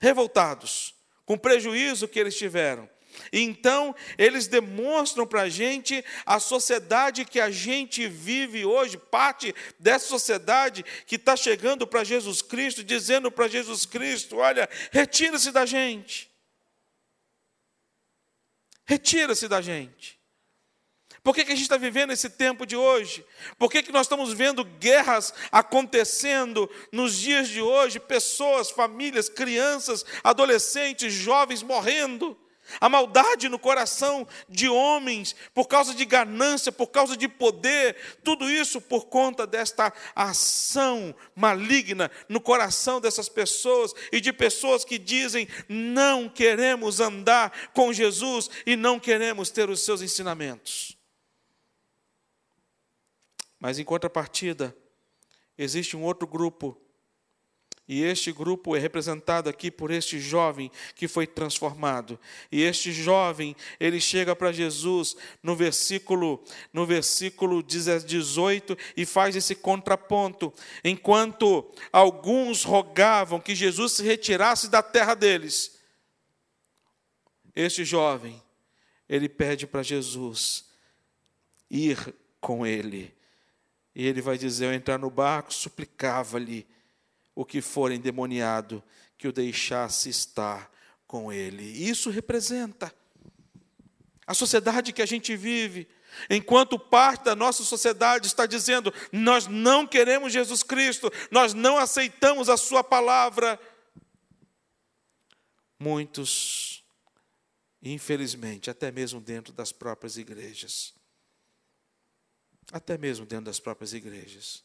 Revoltados 0.00 0.94
com 1.24 1.34
o 1.34 1.38
prejuízo 1.38 2.08
que 2.08 2.18
eles 2.18 2.36
tiveram. 2.36 2.88
Então, 3.32 3.94
eles 4.16 4.46
demonstram 4.46 5.26
para 5.26 5.42
a 5.42 5.48
gente 5.48 6.04
a 6.24 6.38
sociedade 6.38 7.24
que 7.24 7.40
a 7.40 7.50
gente 7.50 8.08
vive 8.08 8.64
hoje, 8.64 8.96
parte 8.96 9.54
dessa 9.78 10.06
sociedade 10.06 10.84
que 11.06 11.16
está 11.16 11.36
chegando 11.36 11.86
para 11.86 12.04
Jesus 12.04 12.42
Cristo, 12.42 12.84
dizendo 12.84 13.30
para 13.30 13.48
Jesus 13.48 13.86
Cristo: 13.86 14.36
olha, 14.36 14.68
retira-se 14.90 15.50
da 15.50 15.66
gente. 15.66 16.30
Retira-se 18.84 19.48
da 19.48 19.60
gente. 19.60 20.16
Por 21.22 21.34
que, 21.34 21.44
que 21.44 21.50
a 21.50 21.56
gente 21.56 21.64
está 21.64 21.76
vivendo 21.76 22.12
esse 22.12 22.30
tempo 22.30 22.64
de 22.64 22.76
hoje? 22.76 23.26
Por 23.58 23.68
que, 23.68 23.82
que 23.82 23.90
nós 23.90 24.06
estamos 24.06 24.32
vendo 24.32 24.64
guerras 24.64 25.34
acontecendo 25.50 26.70
nos 26.92 27.18
dias 27.18 27.48
de 27.48 27.60
hoje? 27.60 27.98
Pessoas, 27.98 28.70
famílias, 28.70 29.28
crianças, 29.28 30.04
adolescentes, 30.22 31.12
jovens 31.12 31.64
morrendo 31.64 32.38
a 32.80 32.88
maldade 32.88 33.48
no 33.48 33.58
coração 33.58 34.26
de 34.48 34.68
homens, 34.68 35.34
por 35.54 35.66
causa 35.66 35.94
de 35.94 36.04
ganância, 36.04 36.70
por 36.70 36.88
causa 36.88 37.16
de 37.16 37.28
poder, 37.28 37.96
tudo 38.22 38.50
isso 38.50 38.80
por 38.80 39.06
conta 39.06 39.46
desta 39.46 39.92
ação 40.14 41.14
maligna 41.34 42.10
no 42.28 42.40
coração 42.40 43.00
dessas 43.00 43.28
pessoas 43.28 43.94
e 44.12 44.20
de 44.20 44.32
pessoas 44.32 44.84
que 44.84 44.98
dizem: 44.98 45.48
não 45.68 46.28
queremos 46.28 47.00
andar 47.00 47.70
com 47.72 47.92
Jesus 47.92 48.50
e 48.64 48.76
não 48.76 48.98
queremos 49.00 49.50
ter 49.50 49.70
os 49.70 49.84
seus 49.84 50.02
ensinamentos. 50.02 50.96
Mas 53.58 53.78
em 53.78 53.84
contrapartida, 53.84 54.76
existe 55.56 55.96
um 55.96 56.02
outro 56.02 56.26
grupo 56.26 56.80
e 57.88 58.02
este 58.02 58.32
grupo 58.32 58.74
é 58.74 58.80
representado 58.80 59.48
aqui 59.48 59.70
por 59.70 59.92
este 59.92 60.18
jovem 60.18 60.72
que 60.96 61.06
foi 61.06 61.24
transformado. 61.24 62.18
E 62.50 62.62
este 62.62 62.90
jovem, 62.90 63.54
ele 63.78 64.00
chega 64.00 64.34
para 64.34 64.50
Jesus 64.50 65.16
no 65.40 65.54
versículo 65.54 66.42
no 66.72 66.84
versículo 66.84 67.62
18 67.62 68.76
e 68.96 69.06
faz 69.06 69.36
esse 69.36 69.54
contraponto. 69.54 70.52
Enquanto 70.82 71.64
alguns 71.92 72.64
rogavam 72.64 73.38
que 73.38 73.54
Jesus 73.54 73.92
se 73.92 74.02
retirasse 74.02 74.68
da 74.68 74.82
terra 74.82 75.14
deles, 75.14 75.78
este 77.54 77.84
jovem, 77.84 78.42
ele 79.08 79.28
pede 79.28 79.64
para 79.64 79.84
Jesus 79.84 80.64
ir 81.70 82.14
com 82.40 82.66
ele. 82.66 83.14
E 83.94 84.04
ele 84.06 84.20
vai 84.20 84.36
dizer: 84.36 84.66
Eu 84.66 84.74
entrar 84.74 84.98
no 84.98 85.08
barco, 85.08 85.54
suplicava-lhe 85.54 86.66
o 87.36 87.44
que 87.44 87.60
for 87.60 87.92
endemoniado, 87.92 88.82
que 89.18 89.28
o 89.28 89.32
deixasse 89.32 90.08
estar 90.08 90.72
com 91.06 91.30
ele. 91.30 91.62
Isso 91.62 92.08
representa 92.08 92.92
a 94.26 94.32
sociedade 94.32 94.92
que 94.92 95.02
a 95.02 95.06
gente 95.06 95.36
vive. 95.36 95.86
Enquanto 96.30 96.78
parte 96.78 97.24
da 97.24 97.36
nossa 97.36 97.62
sociedade 97.62 98.26
está 98.26 98.46
dizendo, 98.46 98.92
nós 99.12 99.46
não 99.46 99.86
queremos 99.86 100.32
Jesus 100.32 100.62
Cristo, 100.62 101.12
nós 101.30 101.52
não 101.52 101.76
aceitamos 101.76 102.48
a 102.48 102.56
Sua 102.56 102.82
palavra, 102.82 103.60
muitos, 105.78 106.82
infelizmente, 107.82 108.70
até 108.70 108.90
mesmo 108.90 109.20
dentro 109.20 109.52
das 109.52 109.72
próprias 109.72 110.16
igrejas, 110.16 110.94
até 112.72 112.96
mesmo 112.96 113.26
dentro 113.26 113.44
das 113.44 113.60
próprias 113.60 113.92
igrejas, 113.92 114.64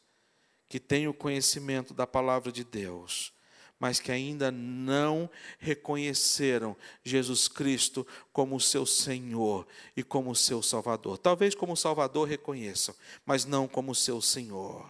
que 0.72 0.80
têm 0.80 1.06
o 1.06 1.14
conhecimento 1.14 1.94
da 1.94 2.08
palavra 2.08 2.50
de 2.50 2.64
Deus, 2.64 3.34
mas 3.78 4.00
que 4.00 4.10
ainda 4.10 4.50
não 4.50 5.30
reconheceram 5.60 6.78
Jesus 7.04 7.50
Cristo 7.50 8.08
como 8.32 8.58
seu 8.58 8.86
Senhor 8.86 9.68
e 9.98 10.02
como 10.02 10.34
seu 10.34 10.64
Salvador. 10.64 11.18
Talvez 11.18 11.54
como 11.54 11.76
Salvador 11.76 12.26
reconheçam, 12.26 12.96
mas 13.26 13.44
não 13.44 13.68
como 13.68 13.94
seu 13.94 14.22
Senhor. 14.22 14.90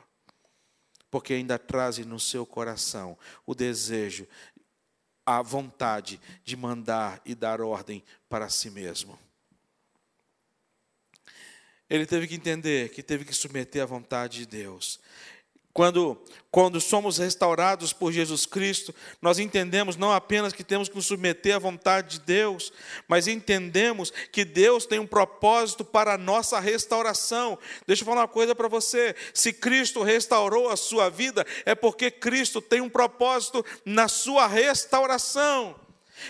Porque 1.09 1.33
ainda 1.33 1.57
trazem 1.57 2.05
no 2.05 2.19
seu 2.19 2.45
coração 2.45 3.17
o 3.43 3.55
desejo, 3.55 4.27
a 5.25 5.41
vontade 5.41 6.21
de 6.43 6.55
mandar 6.55 7.19
e 7.25 7.33
dar 7.33 7.59
ordem 7.59 8.03
para 8.29 8.49
si 8.49 8.69
mesmo. 8.69 9.17
Ele 11.89 12.05
teve 12.05 12.27
que 12.27 12.35
entender 12.35 12.89
que 12.89 13.01
teve 13.01 13.25
que 13.25 13.33
submeter 13.33 13.81
à 13.81 13.85
vontade 13.87 14.37
de 14.37 14.45
Deus. 14.45 14.99
Quando, 15.73 16.21
quando 16.49 16.81
somos 16.81 17.17
restaurados 17.17 17.93
por 17.93 18.11
Jesus 18.11 18.45
Cristo, 18.45 18.93
nós 19.21 19.39
entendemos 19.39 19.95
não 19.95 20.11
apenas 20.11 20.51
que 20.51 20.65
temos 20.65 20.89
que 20.89 20.95
nos 20.95 21.05
submeter 21.05 21.55
à 21.55 21.59
vontade 21.59 22.19
de 22.19 22.25
Deus, 22.25 22.73
mas 23.07 23.25
entendemos 23.25 24.11
que 24.31 24.43
Deus 24.43 24.85
tem 24.85 24.99
um 24.99 25.07
propósito 25.07 25.85
para 25.85 26.15
a 26.15 26.17
nossa 26.17 26.59
restauração. 26.59 27.57
Deixa 27.87 28.01
eu 28.01 28.05
falar 28.05 28.21
uma 28.21 28.27
coisa 28.27 28.53
para 28.53 28.67
você: 28.67 29.15
se 29.33 29.53
Cristo 29.53 30.03
restaurou 30.03 30.69
a 30.69 30.75
sua 30.75 31.09
vida, 31.09 31.45
é 31.65 31.73
porque 31.73 32.11
Cristo 32.11 32.61
tem 32.61 32.81
um 32.81 32.89
propósito 32.89 33.65
na 33.85 34.09
sua 34.09 34.47
restauração. 34.47 35.79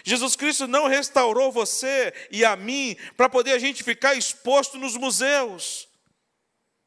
Jesus 0.03 0.35
Cristo 0.35 0.67
não 0.67 0.87
restaurou 0.87 1.51
você 1.51 2.13
e 2.29 2.45
a 2.45 2.55
mim 2.55 2.95
para 3.17 3.27
poder 3.27 3.53
a 3.53 3.59
gente 3.59 3.83
ficar 3.83 4.13
exposto 4.13 4.77
nos 4.77 4.95
museus. 4.95 5.89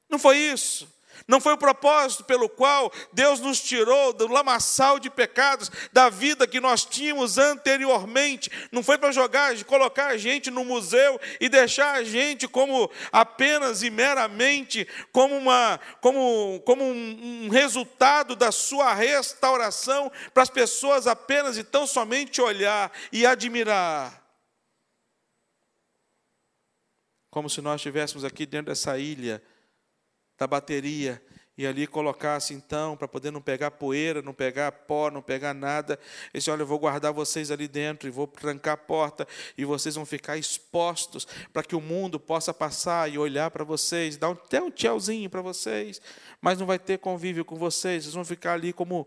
Não 0.09 0.19
foi 0.19 0.39
isso. 0.39 0.94
Não 1.27 1.41
foi 1.41 1.55
o 1.55 1.59
propósito 1.59 2.25
pelo 2.25 2.49
qual 2.49 2.93
Deus 3.13 3.41
nos 3.41 3.61
tirou 3.61 4.13
do 4.13 4.27
lamaçal 4.27 4.99
de 4.99 5.09
pecados 5.09 5.71
da 5.93 6.11
vida 6.11 6.47
que 6.47 6.61
nós 6.61 6.85
tínhamos 6.85 7.39
anteriormente. 7.39 8.51
Não 8.71 8.83
foi 8.83 8.99
para 8.99 9.13
jogar, 9.13 9.57
colocar 9.65 10.09
a 10.09 10.17
gente 10.17 10.51
no 10.51 10.65
museu 10.65 11.21
e 11.41 11.49
deixar 11.49 11.95
a 11.95 12.05
gente 12.05 12.47
como 12.47 12.91
apenas 13.11 13.83
e 13.83 13.91
meramente 13.91 14.87
como, 15.13 15.37
uma, 15.37 15.81
como, 16.01 16.61
como 16.65 16.85
um, 16.85 17.45
um 17.47 17.49
resultado 17.49 18.37
da 18.37 18.53
sua 18.53 18.93
restauração 18.93 20.11
para 20.33 20.43
as 20.43 20.51
pessoas 20.51 21.07
apenas 21.07 21.57
e 21.57 21.65
tão 21.65 21.87
somente 21.87 22.41
olhar 22.41 22.93
e 23.13 23.25
admirar. 23.25 24.23
Como 27.31 27.51
se 27.51 27.61
nós 27.61 27.77
estivéssemos 27.77 28.25
aqui 28.25 28.47
dentro 28.47 28.67
dessa 28.67 28.97
ilha 28.99 29.43
da 30.39 30.47
bateria 30.47 31.23
e 31.57 31.67
ali 31.67 31.87
colocasse 31.87 32.53
então, 32.53 32.97
para 32.97 33.07
poder 33.07 33.31
não 33.31 33.41
pegar 33.41 33.71
poeira, 33.71 34.21
não 34.21 34.35
pegar 34.35 34.73
pó, 34.73 35.09
não 35.09 35.23
pegar 35.23 35.55
nada. 35.55 35.99
Esse 36.33 36.51
olha, 36.51 36.63
eu 36.63 36.67
vou 36.67 36.79
guardar 36.79 37.13
vocês 37.13 37.51
ali 37.51 37.69
dentro 37.69 38.09
e 38.09 38.11
vou 38.11 38.27
trancar 38.27 38.75
a 38.75 38.77
porta 38.77 39.27
e 39.57 39.65
vocês 39.65 39.95
vão 39.95 40.05
ficar 40.05 40.37
expostos 40.37 41.27
para 41.53 41.63
que 41.63 41.77
o 41.77 41.81
mundo 41.81 42.19
possa 42.19 42.53
passar 42.53 43.09
e 43.11 43.19
olhar 43.19 43.53
para 43.53 43.63
vocês, 43.63 44.17
dar 44.17 44.31
até 44.31 44.61
um 44.61 44.71
tchauzinho 44.71 45.31
para 45.31 45.43
vocês, 45.43 46.01
mas 46.41 46.59
não 46.59 46.67
vai 46.67 46.79
ter 46.79 46.99
convívio 46.99 47.45
com 47.45 47.55
vocês, 47.55 48.03
vocês 48.03 48.15
vão 48.15 48.25
ficar 48.25 48.55
ali 48.55 48.73
como 48.73 49.07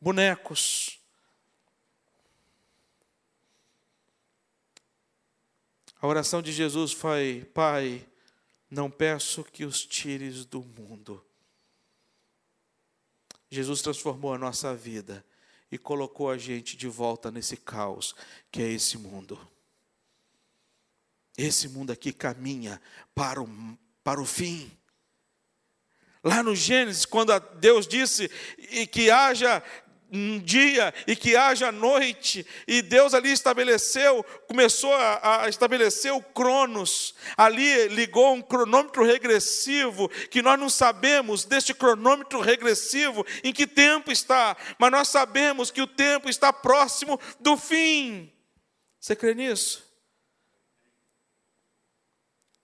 bonecos. 0.00 1.00
A 6.00 6.06
oração 6.06 6.40
de 6.40 6.52
Jesus 6.52 6.92
foi: 6.92 7.48
Pai, 7.52 8.06
não 8.72 8.90
peço 8.90 9.44
que 9.44 9.66
os 9.66 9.84
tires 9.84 10.46
do 10.46 10.62
mundo. 10.62 11.22
Jesus 13.50 13.82
transformou 13.82 14.32
a 14.32 14.38
nossa 14.38 14.74
vida 14.74 15.22
e 15.70 15.76
colocou 15.76 16.30
a 16.30 16.38
gente 16.38 16.74
de 16.74 16.88
volta 16.88 17.30
nesse 17.30 17.54
caos 17.54 18.14
que 18.50 18.62
é 18.62 18.68
esse 18.70 18.96
mundo. 18.96 19.38
Esse 21.36 21.68
mundo 21.68 21.92
aqui 21.92 22.14
caminha 22.14 22.80
para 23.14 23.42
o, 23.42 23.78
para 24.02 24.22
o 24.22 24.24
fim. 24.24 24.72
Lá 26.24 26.42
no 26.42 26.56
Gênesis, 26.56 27.04
quando 27.04 27.38
Deus 27.58 27.86
disse 27.86 28.30
que 28.90 29.10
haja 29.10 29.62
um 30.12 30.38
dia 30.38 30.92
e 31.06 31.16
que 31.16 31.34
haja 31.34 31.72
noite, 31.72 32.46
e 32.68 32.82
Deus 32.82 33.14
ali 33.14 33.32
estabeleceu, 33.32 34.22
começou 34.46 34.92
a, 34.94 35.44
a, 35.44 35.48
estabelecer 35.48 36.12
o 36.12 36.22
Cronos, 36.22 37.14
ali 37.36 37.88
ligou 37.88 38.34
um 38.34 38.42
cronômetro 38.42 39.04
regressivo, 39.04 40.08
que 40.30 40.42
nós 40.42 40.60
não 40.60 40.68
sabemos 40.68 41.44
deste 41.44 41.72
cronômetro 41.72 42.40
regressivo 42.40 43.24
em 43.42 43.52
que 43.52 43.66
tempo 43.66 44.12
está, 44.12 44.56
mas 44.78 44.90
nós 44.90 45.08
sabemos 45.08 45.70
que 45.70 45.80
o 45.80 45.86
tempo 45.86 46.28
está 46.28 46.52
próximo 46.52 47.18
do 47.40 47.56
fim. 47.56 48.30
Você 49.00 49.16
crê 49.16 49.34
nisso? 49.34 49.90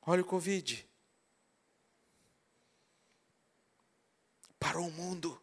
Olha 0.02 0.22
o 0.22 0.24
Covid. 0.24 0.86
Parou 4.58 4.88
o 4.88 4.90
mundo. 4.90 5.40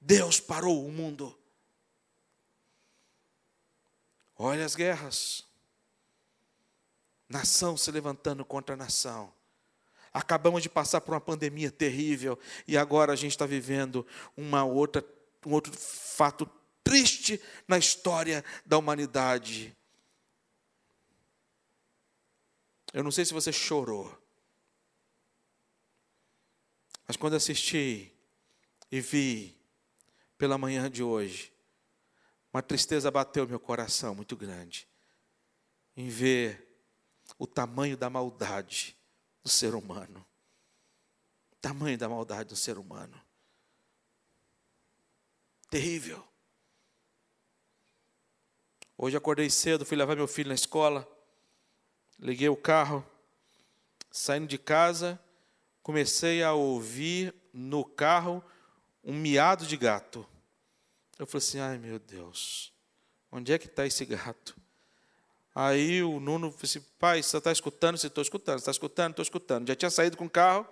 Deus 0.00 0.40
parou 0.40 0.86
o 0.86 0.90
mundo. 0.90 1.36
Olha 4.36 4.64
as 4.64 4.74
guerras. 4.74 5.44
Nação 7.28 7.76
se 7.76 7.90
levantando 7.90 8.44
contra 8.44 8.74
nação. 8.74 9.32
Acabamos 10.12 10.62
de 10.62 10.68
passar 10.68 11.00
por 11.02 11.12
uma 11.12 11.20
pandemia 11.20 11.70
terrível 11.70 12.38
e 12.66 12.76
agora 12.76 13.12
a 13.12 13.16
gente 13.16 13.32
está 13.32 13.46
vivendo 13.46 14.04
uma 14.36 14.64
outra, 14.64 15.04
um 15.44 15.52
outro 15.52 15.72
fato 15.72 16.50
triste 16.82 17.40
na 17.68 17.78
história 17.78 18.44
da 18.64 18.78
humanidade. 18.78 19.76
Eu 22.92 23.04
não 23.04 23.12
sei 23.12 23.24
se 23.24 23.32
você 23.32 23.52
chorou, 23.52 24.18
mas 27.06 27.16
quando 27.16 27.36
assisti 27.36 28.12
e 28.90 29.00
vi 29.00 29.59
pela 30.40 30.56
manhã 30.56 30.90
de 30.90 31.02
hoje, 31.02 31.52
uma 32.50 32.62
tristeza 32.62 33.10
bateu 33.10 33.46
meu 33.46 33.60
coração 33.60 34.14
muito 34.14 34.34
grande 34.34 34.88
em 35.94 36.08
ver 36.08 36.66
o 37.38 37.46
tamanho 37.46 37.94
da 37.94 38.08
maldade 38.08 38.96
do 39.42 39.50
ser 39.50 39.74
humano. 39.74 40.24
O 41.52 41.56
tamanho 41.56 41.98
da 41.98 42.08
maldade 42.08 42.48
do 42.48 42.56
ser 42.56 42.78
humano. 42.78 43.20
Terrível. 45.68 46.26
Hoje 48.96 49.18
acordei 49.18 49.50
cedo, 49.50 49.84
fui 49.84 49.96
levar 49.96 50.16
meu 50.16 50.26
filho 50.26 50.48
na 50.48 50.54
escola, 50.54 51.06
liguei 52.18 52.48
o 52.48 52.56
carro, 52.56 53.06
saindo 54.10 54.46
de 54.46 54.56
casa, 54.56 55.22
comecei 55.82 56.42
a 56.42 56.54
ouvir 56.54 57.34
no 57.52 57.84
carro 57.84 58.42
um 59.04 59.14
miado 59.14 59.66
de 59.66 59.76
gato. 59.76 60.26
Eu 61.20 61.26
falei 61.26 61.46
assim: 61.46 61.60
ai 61.60 61.76
meu 61.76 61.98
Deus, 61.98 62.72
onde 63.30 63.52
é 63.52 63.58
que 63.58 63.66
está 63.66 63.86
esse 63.86 64.06
gato? 64.06 64.56
Aí 65.54 66.02
o 66.02 66.18
Nuno 66.18 66.48
disse: 66.48 66.78
assim, 66.78 66.86
pai, 66.98 67.22
você 67.22 67.36
está 67.36 67.52
escutando? 67.52 67.98
Você 67.98 68.06
estou 68.06 68.22
escutando, 68.22 68.58
está 68.58 68.70
escutando? 68.70 69.10
Estou 69.10 69.22
escutando. 69.22 69.68
Já 69.68 69.74
tinha 69.74 69.90
saído 69.90 70.16
com 70.16 70.24
o 70.24 70.30
carro. 70.30 70.66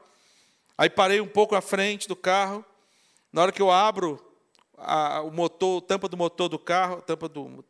Aí 0.78 0.88
parei 0.88 1.20
um 1.20 1.28
pouco 1.28 1.54
à 1.54 1.60
frente 1.60 2.08
do 2.08 2.16
carro. 2.16 2.64
Na 3.30 3.42
hora 3.42 3.52
que 3.52 3.60
eu 3.60 3.70
abro 3.70 4.18
a, 4.78 5.20
o 5.20 5.30
motor, 5.30 5.82
tampa 5.82 6.08
do 6.08 6.16
motor 6.16 6.48
do 6.48 6.58
carro, 6.58 7.02
tampa 7.02 7.28
do 7.28 7.62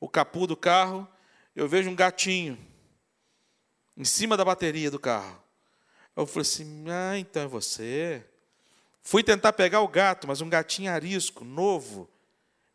o 0.00 0.08
capu 0.08 0.48
do 0.48 0.56
carro, 0.56 1.06
eu 1.54 1.68
vejo 1.68 1.88
um 1.88 1.94
gatinho 1.94 2.58
em 3.96 4.04
cima 4.04 4.36
da 4.36 4.44
bateria 4.44 4.90
do 4.90 4.98
carro. 4.98 5.40
Eu 6.16 6.26
falei 6.26 6.42
assim: 6.42 6.86
ah, 6.90 7.16
então 7.16 7.44
é 7.44 7.46
você. 7.46 8.26
Fui 9.00 9.22
tentar 9.22 9.52
pegar 9.52 9.80
o 9.82 9.86
gato, 9.86 10.26
mas 10.26 10.40
um 10.40 10.48
gatinho 10.48 10.90
arisco, 10.90 11.44
novo. 11.44 12.10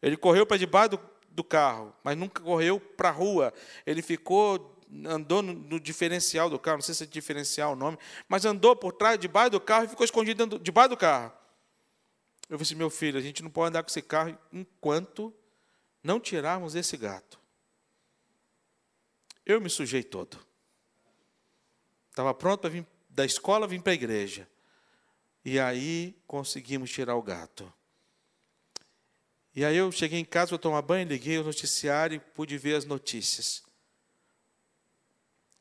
Ele 0.01 0.17
correu 0.17 0.45
para 0.45 0.57
debaixo 0.57 0.91
do, 0.91 0.99
do 1.29 1.43
carro, 1.43 1.93
mas 2.03 2.17
nunca 2.17 2.41
correu 2.41 2.79
para 2.79 3.09
a 3.09 3.11
rua. 3.11 3.53
Ele 3.85 4.01
ficou, 4.01 4.79
andou 5.05 5.41
no, 5.41 5.53
no, 5.53 5.79
diferencial 5.79 6.49
do 6.49 6.57
carro, 6.57 6.77
não 6.77 6.81
sei 6.81 6.95
se 6.95 7.03
é 7.03 7.07
diferencial 7.07 7.73
o 7.73 7.75
nome, 7.75 7.97
mas 8.27 8.45
andou 8.45 8.75
por 8.75 8.93
trás, 8.93 9.19
debaixo 9.19 9.51
do 9.51 9.61
carro 9.61 9.85
e 9.85 9.89
ficou 9.89 10.03
escondido 10.03 10.59
debaixo 10.59 10.89
do 10.89 10.97
carro. 10.97 11.31
Eu 12.49 12.57
falei 12.57 12.63
assim, 12.63 12.75
meu 12.75 12.89
filho, 12.89 13.17
a 13.17 13.21
gente 13.21 13.41
não 13.41 13.49
pode 13.49 13.69
andar 13.69 13.83
com 13.83 13.89
esse 13.89 14.01
carro 14.01 14.37
enquanto 14.51 15.33
não 16.03 16.19
tirarmos 16.19 16.75
esse 16.75 16.97
gato. 16.97 17.39
Eu 19.45 19.61
me 19.61 19.69
sujei 19.69 20.03
todo. 20.03 20.37
Estava 22.09 22.33
pronto 22.33 22.61
para 22.61 22.69
vir 22.69 22.85
da 23.09 23.25
escola, 23.25 23.67
vir 23.67 23.81
para 23.81 23.93
a 23.93 23.95
igreja. 23.95 24.47
E 25.43 25.59
aí 25.59 26.15
conseguimos 26.27 26.91
tirar 26.91 27.15
o 27.15 27.21
gato. 27.21 27.71
E 29.53 29.65
aí 29.65 29.75
eu 29.75 29.91
cheguei 29.91 30.19
em 30.19 30.25
casa 30.25 30.49
para 30.49 30.57
tomar 30.57 30.81
banho, 30.81 31.07
liguei 31.07 31.37
o 31.37 31.43
noticiário 31.43 32.15
e 32.15 32.19
pude 32.19 32.57
ver 32.57 32.75
as 32.75 32.85
notícias. 32.85 33.63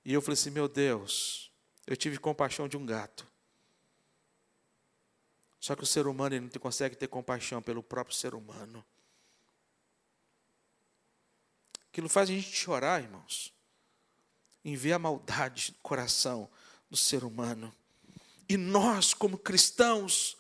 E 0.05 0.13
eu 0.13 0.23
falei 0.23 0.35
assim: 0.35 0.51
meu 0.51 0.69
Deus, 0.69 1.51
eu 1.87 1.97
tive 1.97 2.19
compaixão 2.19 2.69
de 2.69 2.77
um 2.77 2.87
gato. 2.87 3.27
Só 5.59 5.77
que 5.77 5.83
o 5.83 5.87
ser 5.87 6.07
humano 6.07 6.35
ele 6.35 6.45
não 6.53 6.61
consegue 6.61 6.97
ter 6.97 7.09
compaixão 7.09 7.61
pelo 7.61 7.83
próprio 7.83 8.17
ser 8.17 8.35
humano. 8.35 8.85
Aquilo 11.93 12.09
faz 12.09 12.31
a 12.31 12.33
gente 12.33 12.51
chorar, 12.51 13.03
irmãos, 13.03 13.53
em 14.65 14.77
ver 14.77 14.93
a 14.93 14.99
maldade 14.99 15.73
do 15.73 15.79
coração 15.81 16.49
do 16.89 16.97
ser 16.97 17.25
humano. 17.25 17.75
E 18.49 18.57
nós, 18.57 19.13
como 19.13 19.37
cristãos, 19.37 20.37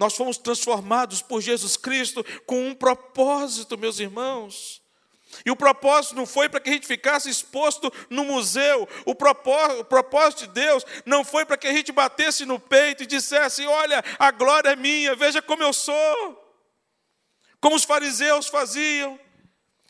nós 0.00 0.16
fomos 0.16 0.38
transformados 0.38 1.20
por 1.20 1.42
Jesus 1.42 1.76
Cristo 1.76 2.24
com 2.46 2.68
um 2.68 2.74
propósito, 2.74 3.76
meus 3.76 4.00
irmãos. 4.00 4.80
E 5.44 5.50
o 5.50 5.56
propósito 5.56 6.16
não 6.16 6.24
foi 6.24 6.48
para 6.48 6.58
que 6.58 6.70
a 6.70 6.72
gente 6.72 6.86
ficasse 6.86 7.28
exposto 7.28 7.92
no 8.08 8.24
museu. 8.24 8.88
O 9.04 9.14
propósito, 9.14 9.80
o 9.82 9.84
propósito 9.84 10.46
de 10.46 10.54
Deus 10.54 10.86
não 11.04 11.22
foi 11.22 11.44
para 11.44 11.58
que 11.58 11.66
a 11.66 11.72
gente 11.74 11.92
batesse 11.92 12.46
no 12.46 12.58
peito 12.58 13.02
e 13.02 13.06
dissesse: 13.06 13.66
Olha, 13.66 14.02
a 14.18 14.30
glória 14.30 14.70
é 14.70 14.76
minha, 14.76 15.14
veja 15.14 15.42
como 15.42 15.62
eu 15.62 15.72
sou. 15.72 16.56
Como 17.60 17.76
os 17.76 17.84
fariseus 17.84 18.48
faziam. 18.48 19.20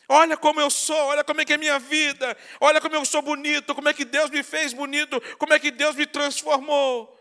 Olha 0.08 0.36
como 0.36 0.60
eu 0.60 0.70
sou, 0.70 1.06
olha 1.06 1.22
como 1.22 1.40
é 1.40 1.44
que 1.44 1.52
é 1.52 1.56
minha 1.56 1.78
vida, 1.78 2.36
olha 2.60 2.80
como 2.80 2.96
eu 2.96 3.04
sou 3.04 3.22
bonito, 3.22 3.76
como 3.76 3.88
é 3.88 3.94
que 3.94 4.04
Deus 4.04 4.28
me 4.28 4.42
fez 4.42 4.72
bonito, 4.72 5.22
como 5.38 5.54
é 5.54 5.58
que 5.60 5.70
Deus 5.70 5.94
me 5.94 6.04
transformou. 6.04 7.19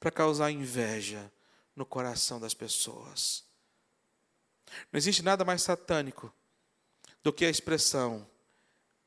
Para 0.00 0.10
causar 0.10 0.50
inveja 0.50 1.30
no 1.76 1.86
coração 1.86 2.40
das 2.40 2.54
pessoas. 2.54 3.44
Não 4.90 4.98
existe 4.98 5.22
nada 5.22 5.44
mais 5.44 5.62
satânico 5.62 6.34
do 7.22 7.32
que 7.32 7.44
a 7.44 7.50
expressão 7.50 8.26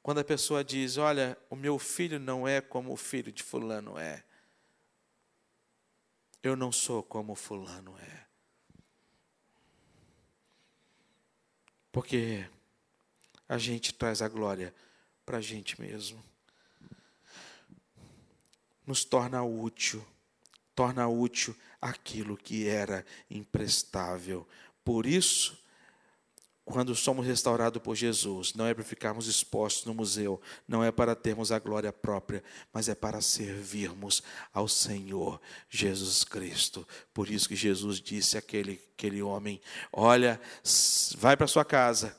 Quando 0.03 0.19
a 0.19 0.23
pessoa 0.23 0.65
diz: 0.65 0.97
Olha, 0.97 1.37
o 1.49 1.55
meu 1.55 1.79
filho 1.79 2.19
não 2.19 2.45
é 2.45 2.59
como 2.59 2.91
o 2.91 2.97
filho 2.97 3.31
de 3.31 3.41
Fulano 3.41 3.97
é. 3.97 4.21
Eu 6.43 6.57
não 6.57 6.73
sou 6.73 7.01
como 7.01 7.33
Fulano 7.35 7.97
é. 7.97 8.25
Porque 11.89 12.45
a 13.47 13.57
gente 13.57 13.93
traz 13.93 14.21
a 14.21 14.27
glória 14.27 14.75
para 15.25 15.37
a 15.37 15.41
gente 15.41 15.79
mesmo. 15.79 16.21
Nos 18.85 19.05
torna 19.05 19.41
útil, 19.41 20.05
torna 20.75 21.07
útil 21.07 21.55
aquilo 21.81 22.37
que 22.37 22.67
era 22.67 23.05
imprestável. 23.29 24.47
Por 24.83 25.05
isso, 25.05 25.57
quando 26.65 26.95
somos 26.95 27.25
restaurados 27.25 27.81
por 27.81 27.95
Jesus, 27.95 28.53
não 28.53 28.65
é 28.65 28.73
para 28.73 28.83
ficarmos 28.83 29.27
expostos 29.27 29.85
no 29.85 29.93
museu, 29.93 30.41
não 30.67 30.83
é 30.83 30.91
para 30.91 31.15
termos 31.15 31.51
a 31.51 31.59
glória 31.59 31.91
própria, 31.91 32.43
mas 32.71 32.87
é 32.87 32.95
para 32.95 33.19
servirmos 33.19 34.23
ao 34.53 34.67
Senhor 34.67 35.41
Jesus 35.69 36.23
Cristo. 36.23 36.87
Por 37.13 37.29
isso 37.29 37.49
que 37.49 37.55
Jesus 37.55 37.99
disse 37.99 38.37
àquele, 38.37 38.81
àquele 38.93 39.21
homem: 39.21 39.59
Olha, 39.91 40.39
vai 41.17 41.35
para 41.35 41.47
sua 41.47 41.65
casa, 41.65 42.15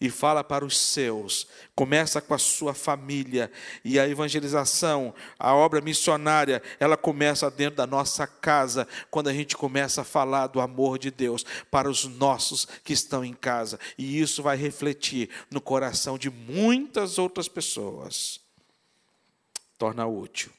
e 0.00 0.08
fala 0.08 0.42
para 0.42 0.64
os 0.64 0.78
seus. 0.78 1.46
Começa 1.74 2.20
com 2.20 2.32
a 2.32 2.38
sua 2.38 2.72
família 2.72 3.52
e 3.84 3.98
a 3.98 4.08
evangelização, 4.08 5.14
a 5.38 5.54
obra 5.54 5.80
missionária, 5.80 6.62
ela 6.78 6.96
começa 6.96 7.50
dentro 7.50 7.76
da 7.76 7.86
nossa 7.86 8.26
casa, 8.26 8.88
quando 9.10 9.28
a 9.28 9.32
gente 9.32 9.56
começa 9.56 10.00
a 10.00 10.04
falar 10.04 10.46
do 10.46 10.60
amor 10.60 10.98
de 10.98 11.10
Deus 11.10 11.44
para 11.70 11.90
os 11.90 12.04
nossos 12.04 12.64
que 12.82 12.94
estão 12.94 13.24
em 13.24 13.34
casa. 13.34 13.78
E 13.98 14.20
isso 14.20 14.42
vai 14.42 14.56
refletir 14.56 15.28
no 15.50 15.60
coração 15.60 16.16
de 16.16 16.30
muitas 16.30 17.18
outras 17.18 17.48
pessoas. 17.48 18.40
Torna 19.76 20.06
útil 20.06 20.50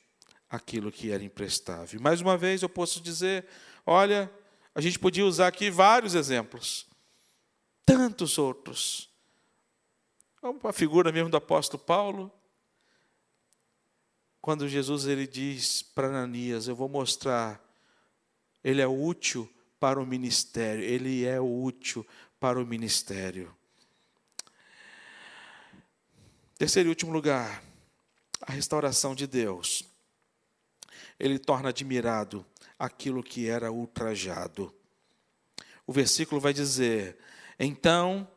aquilo 0.49 0.91
que 0.91 1.11
era 1.11 1.23
imprestável. 1.23 1.99
Mais 2.01 2.21
uma 2.21 2.37
vez 2.37 2.61
eu 2.61 2.69
posso 2.69 2.99
dizer, 2.99 3.45
olha, 3.85 4.29
a 4.75 4.81
gente 4.81 4.99
podia 4.99 5.25
usar 5.25 5.47
aqui 5.47 5.71
vários 5.71 6.13
exemplos. 6.13 6.85
Tantos 7.85 8.37
outros 8.37 9.10
a 10.63 10.73
figura 10.73 11.11
mesmo 11.11 11.29
do 11.29 11.37
apóstolo 11.37 11.83
Paulo. 11.83 12.31
Quando 14.41 14.67
Jesus 14.67 15.05
ele 15.05 15.27
diz 15.27 15.83
para 15.83 16.07
Ananias, 16.07 16.67
eu 16.67 16.75
vou 16.75 16.89
mostrar, 16.89 17.63
ele 18.63 18.81
é 18.81 18.87
útil 18.87 19.47
para 19.79 20.01
o 20.01 20.05
ministério, 20.05 20.83
ele 20.83 21.25
é 21.25 21.39
útil 21.39 22.05
para 22.39 22.59
o 22.59 22.65
ministério. 22.65 23.55
Terceiro 26.57 26.89
e 26.89 26.91
último 26.91 27.11
lugar, 27.11 27.63
a 28.41 28.51
restauração 28.51 29.13
de 29.13 29.27
Deus. 29.27 29.83
Ele 31.19 31.37
torna 31.37 31.69
admirado 31.69 32.43
aquilo 32.79 33.21
que 33.21 33.47
era 33.47 33.71
ultrajado. 33.71 34.73
O 35.85 35.93
versículo 35.93 36.41
vai 36.41 36.51
dizer: 36.51 37.17
Então 37.59 38.27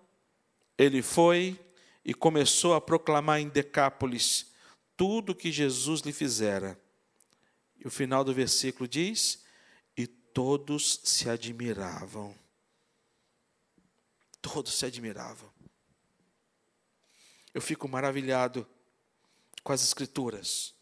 ele 0.77 1.01
foi 1.01 1.59
e 2.05 2.13
começou 2.13 2.75
a 2.75 2.81
proclamar 2.81 3.41
em 3.41 3.49
Decápolis 3.49 4.53
tudo 4.97 5.31
o 5.31 5.35
que 5.35 5.51
Jesus 5.51 6.03
lhe 6.03 6.13
fizera. 6.13 6.79
E 7.79 7.87
o 7.87 7.91
final 7.91 8.23
do 8.23 8.35
versículo 8.35 8.87
diz: 8.87 9.43
E 9.97 10.07
todos 10.07 11.01
se 11.03 11.29
admiravam. 11.29 12.35
Todos 14.43 14.75
se 14.75 14.85
admiravam. 14.85 15.51
Eu 17.55 17.63
fico 17.63 17.89
maravilhado 17.89 18.67
com 19.63 19.73
as 19.73 19.83
Escrituras, 19.83 20.75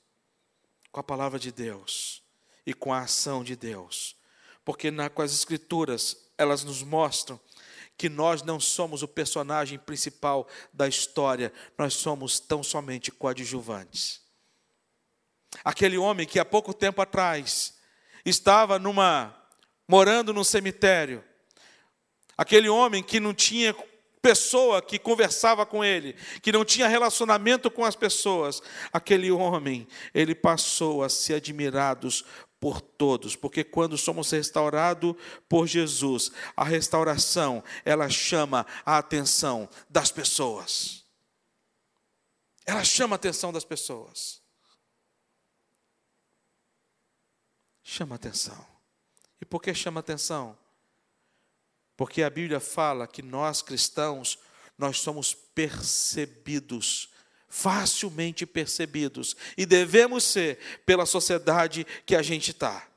com 0.91 0.99
a 0.99 1.05
palavra 1.05 1.39
de 1.39 1.53
Deus 1.53 2.23
e 2.67 2.75
com 2.75 2.93
a 2.93 3.01
ação 3.01 3.45
de 3.45 3.55
Deus, 3.55 4.17
porque 4.65 4.91
na, 4.91 5.09
com 5.09 5.23
as 5.23 5.33
Escrituras 5.33 6.17
elas 6.37 6.65
nos 6.65 6.83
mostram 6.83 7.39
que 8.03 8.09
nós 8.09 8.43
não 8.43 8.59
somos 8.59 9.05
o 9.05 9.07
personagem 9.07 9.79
principal 9.79 10.49
da 10.73 10.89
história, 10.89 11.53
nós 11.79 11.95
somos 11.95 12.41
tão 12.41 12.61
somente 12.61 13.13
coadjuvantes. 13.13 14.21
Aquele 15.63 15.97
homem 15.97 16.27
que 16.27 16.41
há 16.41 16.45
pouco 16.45 16.75
tempo 16.75 17.01
atrás 17.01 17.79
estava 18.25 18.77
numa 18.77 19.33
morando 19.87 20.33
num 20.33 20.43
cemitério, 20.43 21.23
aquele 22.37 22.69
homem 22.69 23.05
que 23.05 23.21
não 23.21 23.33
tinha 23.33 23.73
pessoa 24.21 24.83
que 24.83 24.99
conversava 24.99 25.65
com 25.65 25.85
ele, 25.85 26.17
que 26.43 26.51
não 26.51 26.65
tinha 26.65 26.89
relacionamento 26.89 27.71
com 27.71 27.85
as 27.85 27.95
pessoas, 27.95 28.61
aquele 28.93 29.31
homem, 29.31 29.87
ele 30.13 30.35
passou 30.35 31.05
a 31.05 31.09
ser 31.09 31.35
admirados 31.35 32.25
por 32.63 32.81
todos, 32.81 33.35
porque 33.35 33.65
quando 33.65 33.99
somos 33.99 34.31
restaurados 34.31 35.17
por 35.49 35.67
Jesus, 35.67 36.31
a 36.57 36.63
restauração, 36.63 37.61
ela 37.85 38.09
chama 38.09 38.65
a 38.87 38.99
atenção 38.99 39.69
das 39.91 40.13
pessoas. 40.13 41.05
Ela 42.65 42.85
chama 42.85 43.17
a 43.17 43.19
atenção 43.19 43.53
das 43.53 43.65
pessoas. 43.65 44.41
Chama 47.83 48.15
a 48.15 48.17
atenção. 48.17 48.65
E 49.41 49.45
por 49.45 49.61
que 49.61 49.75
chama 49.75 49.99
a 49.99 50.03
atenção? 50.03 50.57
Porque 51.97 52.23
a 52.23 52.31
Bíblia 52.31 52.61
fala 52.61 53.09
que 53.09 53.23
nós 53.23 53.61
cristãos, 53.61 54.39
nós 54.79 55.01
somos 55.01 55.35
percebidos 55.35 57.12
facilmente 57.53 58.47
percebidos 58.47 59.37
e 59.59 59.67
devemos 59.67 60.25
ser 60.25 60.59
pela 60.87 61.05
sociedade 61.05 61.87
que 62.07 62.17
a 62.17 62.23
gente 62.23 62.51
está. 62.51 62.89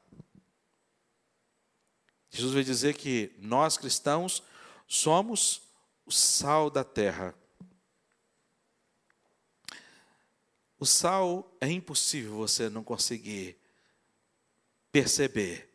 Jesus 2.30 2.53
vai 2.53 2.64
dizer 2.64 2.95
que 2.95 3.36
nós 3.38 3.78
cristãos 3.78 4.41
somos 4.88 5.62
o 6.06 6.12
sal 6.12 6.70
da 6.70 6.86
terra. 6.86 7.36
O 10.80 10.86
sal 10.86 11.53
é 11.60 11.70
impossível 11.70 12.38
você 12.38 12.70
não 12.70 12.82
conseguir 12.82 13.58
perceber 14.89 15.70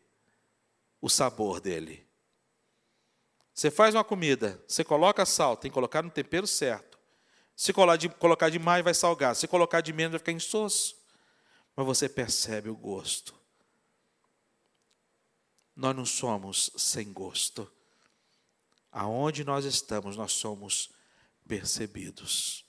o 0.99 1.07
sabor 1.07 1.61
dele. 1.61 2.03
Você 3.53 3.69
faz 3.69 3.93
uma 3.93 4.03
comida, 4.03 4.59
você 4.67 4.83
coloca 4.83 5.23
sal, 5.23 5.55
tem 5.55 5.69
que 5.69 5.75
colocar 5.75 6.01
no 6.01 6.09
tempero 6.09 6.47
certo. 6.47 6.90
Se 7.61 7.71
colocar 7.73 8.49
demais, 8.49 8.83
vai 8.83 8.91
salgar. 8.91 9.35
Se 9.35 9.47
colocar 9.47 9.81
de 9.81 9.93
menos, 9.93 10.13
vai 10.13 10.17
ficar 10.17 10.31
insosso. 10.31 10.95
Mas 11.75 11.85
você 11.85 12.09
percebe 12.09 12.69
o 12.69 12.75
gosto. 12.75 13.35
Nós 15.75 15.95
não 15.95 16.03
somos 16.03 16.71
sem 16.75 17.13
gosto. 17.13 17.71
Aonde 18.91 19.43
nós 19.43 19.63
estamos, 19.63 20.17
nós 20.17 20.31
somos 20.31 20.89
percebidos. 21.47 22.65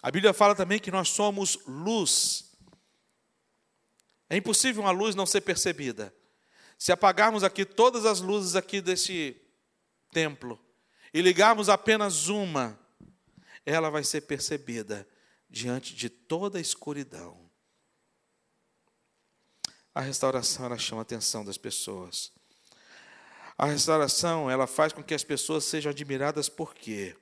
A 0.00 0.12
Bíblia 0.12 0.32
fala 0.32 0.54
também 0.54 0.78
que 0.78 0.92
nós 0.92 1.08
somos 1.08 1.58
luz. 1.66 2.52
É 4.30 4.36
impossível 4.36 4.84
uma 4.84 4.92
luz 4.92 5.16
não 5.16 5.26
ser 5.26 5.40
percebida. 5.40 6.14
Se 6.78 6.92
apagarmos 6.92 7.42
aqui 7.42 7.64
todas 7.64 8.06
as 8.06 8.20
luzes 8.20 8.54
aqui 8.54 8.80
desse 8.80 9.36
templo 10.12 10.56
e 11.12 11.20
ligarmos 11.20 11.68
apenas 11.68 12.28
uma, 12.28 12.78
ela 13.66 13.90
vai 13.90 14.04
ser 14.04 14.22
percebida 14.22 15.06
diante 15.50 15.94
de 15.94 16.08
toda 16.08 16.58
a 16.58 16.60
escuridão. 16.60 17.50
A 19.92 20.00
restauração 20.00 20.66
ela 20.66 20.78
chama 20.78 21.00
a 21.00 21.02
atenção 21.02 21.44
das 21.44 21.58
pessoas. 21.58 22.32
A 23.58 23.66
restauração 23.66 24.50
ela 24.50 24.66
faz 24.66 24.92
com 24.92 25.02
que 25.02 25.14
as 25.14 25.24
pessoas 25.24 25.64
sejam 25.64 25.90
admiradas 25.90 26.48
por 26.48 26.74
quê? 26.74 27.16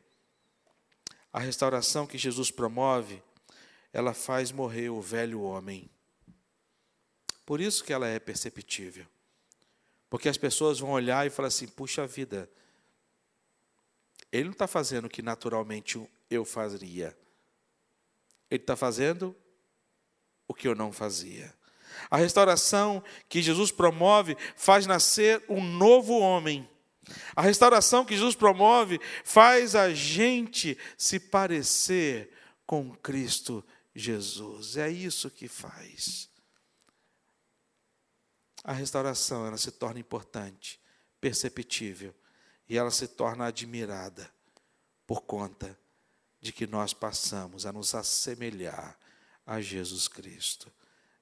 A 1.32 1.38
restauração 1.38 2.06
que 2.06 2.18
Jesus 2.18 2.50
promove, 2.50 3.22
ela 3.92 4.12
faz 4.12 4.52
morrer 4.52 4.90
o 4.90 5.00
velho 5.00 5.40
homem. 5.40 5.88
Por 7.46 7.60
isso 7.60 7.84
que 7.84 7.92
ela 7.92 8.08
é 8.08 8.18
perceptível. 8.18 9.06
Porque 10.10 10.28
as 10.28 10.36
pessoas 10.36 10.78
vão 10.78 10.90
olhar 10.90 11.26
e 11.26 11.30
falar 11.30 11.48
assim: 11.48 11.68
puxa 11.68 12.06
vida, 12.06 12.50
ele 14.34 14.46
não 14.46 14.52
está 14.52 14.66
fazendo 14.66 15.04
o 15.04 15.08
que 15.08 15.22
naturalmente 15.22 16.04
eu 16.28 16.44
faria. 16.44 17.16
Ele 18.50 18.60
está 18.60 18.74
fazendo 18.74 19.34
o 20.48 20.52
que 20.52 20.66
eu 20.66 20.74
não 20.74 20.92
fazia. 20.92 21.54
A 22.10 22.16
restauração 22.16 23.00
que 23.28 23.40
Jesus 23.40 23.70
promove 23.70 24.36
faz 24.56 24.86
nascer 24.86 25.40
um 25.48 25.62
novo 25.62 26.18
homem. 26.18 26.68
A 27.36 27.42
restauração 27.42 28.04
que 28.04 28.16
Jesus 28.16 28.34
promove 28.34 29.00
faz 29.22 29.76
a 29.76 29.94
gente 29.94 30.76
se 30.98 31.20
parecer 31.20 32.32
com 32.66 32.92
Cristo 32.96 33.64
Jesus. 33.94 34.76
É 34.76 34.90
isso 34.90 35.30
que 35.30 35.46
faz. 35.46 36.28
A 38.64 38.72
restauração 38.72 39.46
ela 39.46 39.58
se 39.58 39.70
torna 39.70 40.00
importante, 40.00 40.80
perceptível 41.20 42.12
e 42.68 42.76
ela 42.76 42.90
se 42.90 43.06
torna 43.06 43.46
admirada 43.46 44.30
por 45.06 45.22
conta 45.22 45.78
de 46.40 46.52
que 46.52 46.66
nós 46.66 46.92
passamos 46.92 47.66
a 47.66 47.72
nos 47.72 47.94
assemelhar 47.94 48.98
a 49.46 49.60
Jesus 49.60 50.08
Cristo, 50.08 50.72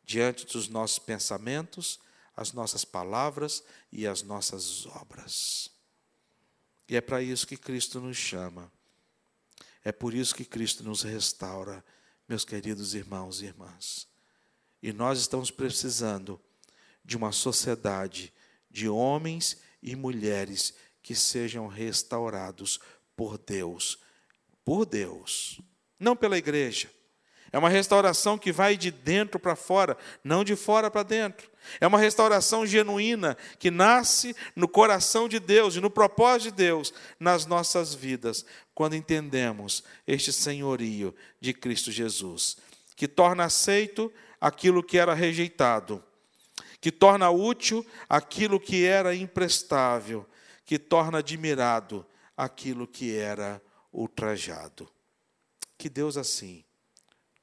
diante 0.04 0.46
dos 0.46 0.68
nossos 0.68 0.98
pensamentos, 0.98 1.98
as 2.36 2.52
nossas 2.52 2.84
palavras 2.84 3.62
e 3.90 4.06
as 4.06 4.22
nossas 4.22 4.86
obras. 4.86 5.70
E 6.88 6.96
é 6.96 7.00
para 7.00 7.22
isso 7.22 7.46
que 7.46 7.56
Cristo 7.56 8.00
nos 8.00 8.16
chama. 8.16 8.70
É 9.84 9.90
por 9.90 10.14
isso 10.14 10.34
que 10.34 10.44
Cristo 10.44 10.84
nos 10.84 11.02
restaura, 11.02 11.84
meus 12.28 12.44
queridos 12.44 12.94
irmãos 12.94 13.40
e 13.40 13.46
irmãs. 13.46 14.06
E 14.82 14.92
nós 14.92 15.20
estamos 15.20 15.50
precisando 15.50 16.40
de 17.04 17.16
uma 17.16 17.32
sociedade 17.32 18.32
de 18.70 18.88
homens 18.88 19.58
e 19.82 19.94
mulheres 19.96 20.74
que 21.02 21.14
sejam 21.14 21.66
restaurados 21.66 22.80
por 23.16 23.38
Deus. 23.38 23.98
Por 24.64 24.86
Deus, 24.86 25.60
não 25.98 26.14
pela 26.14 26.38
igreja. 26.38 26.88
É 27.52 27.58
uma 27.58 27.68
restauração 27.68 28.38
que 28.38 28.50
vai 28.50 28.78
de 28.78 28.90
dentro 28.90 29.38
para 29.38 29.54
fora, 29.54 29.96
não 30.24 30.42
de 30.42 30.56
fora 30.56 30.90
para 30.90 31.02
dentro. 31.02 31.50
É 31.80 31.86
uma 31.86 31.98
restauração 31.98 32.66
genuína 32.66 33.36
que 33.58 33.70
nasce 33.70 34.34
no 34.56 34.66
coração 34.66 35.28
de 35.28 35.38
Deus 35.38 35.76
e 35.76 35.80
no 35.80 35.90
propósito 35.90 36.50
de 36.50 36.64
Deus 36.64 36.94
nas 37.20 37.44
nossas 37.44 37.94
vidas, 37.94 38.46
quando 38.74 38.96
entendemos 38.96 39.84
este 40.06 40.32
senhorio 40.32 41.14
de 41.40 41.52
Cristo 41.52 41.92
Jesus, 41.92 42.56
que 42.96 43.06
torna 43.06 43.44
aceito 43.44 44.10
aquilo 44.40 44.82
que 44.82 44.96
era 44.96 45.12
rejeitado, 45.12 46.02
que 46.80 46.90
torna 46.90 47.30
útil 47.30 47.86
aquilo 48.08 48.58
que 48.58 48.84
era 48.84 49.14
imprestável, 49.14 50.26
que 50.64 50.78
torna 50.78 51.18
admirado 51.18 52.06
aquilo 52.36 52.86
que 52.86 53.16
era 53.16 53.62
ultrajado. 53.92 54.88
Que 55.76 55.88
Deus 55.88 56.16
assim 56.16 56.64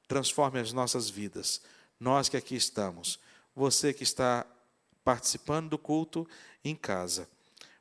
transforme 0.08 0.60
as 0.60 0.74
nossas 0.74 1.08
vidas, 1.08 1.62
nós 2.00 2.28
que 2.28 2.36
aqui 2.36 2.56
estamos 2.56 3.20
você 3.60 3.94
que 3.94 4.04
está 4.04 4.46
participando 5.04 5.72
do 5.72 5.78
culto 5.78 6.28
em 6.64 6.76
casa, 6.76 7.30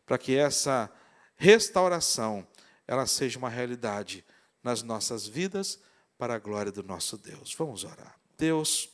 para 0.05 0.19
que 0.19 0.37
essa 0.37 0.91
restauração 1.37 2.47
ela 2.87 3.07
seja 3.07 3.39
uma 3.39 3.49
realidade 3.49 4.25
nas 4.63 4.83
nossas 4.83 5.27
vidas 5.27 5.79
para 6.17 6.35
a 6.35 6.39
glória 6.39 6.73
do 6.73 6.83
nosso 6.83 7.17
Deus. 7.17 7.55
Vamos 7.55 7.85
orar. 7.85 8.19
Deus, 8.37 8.89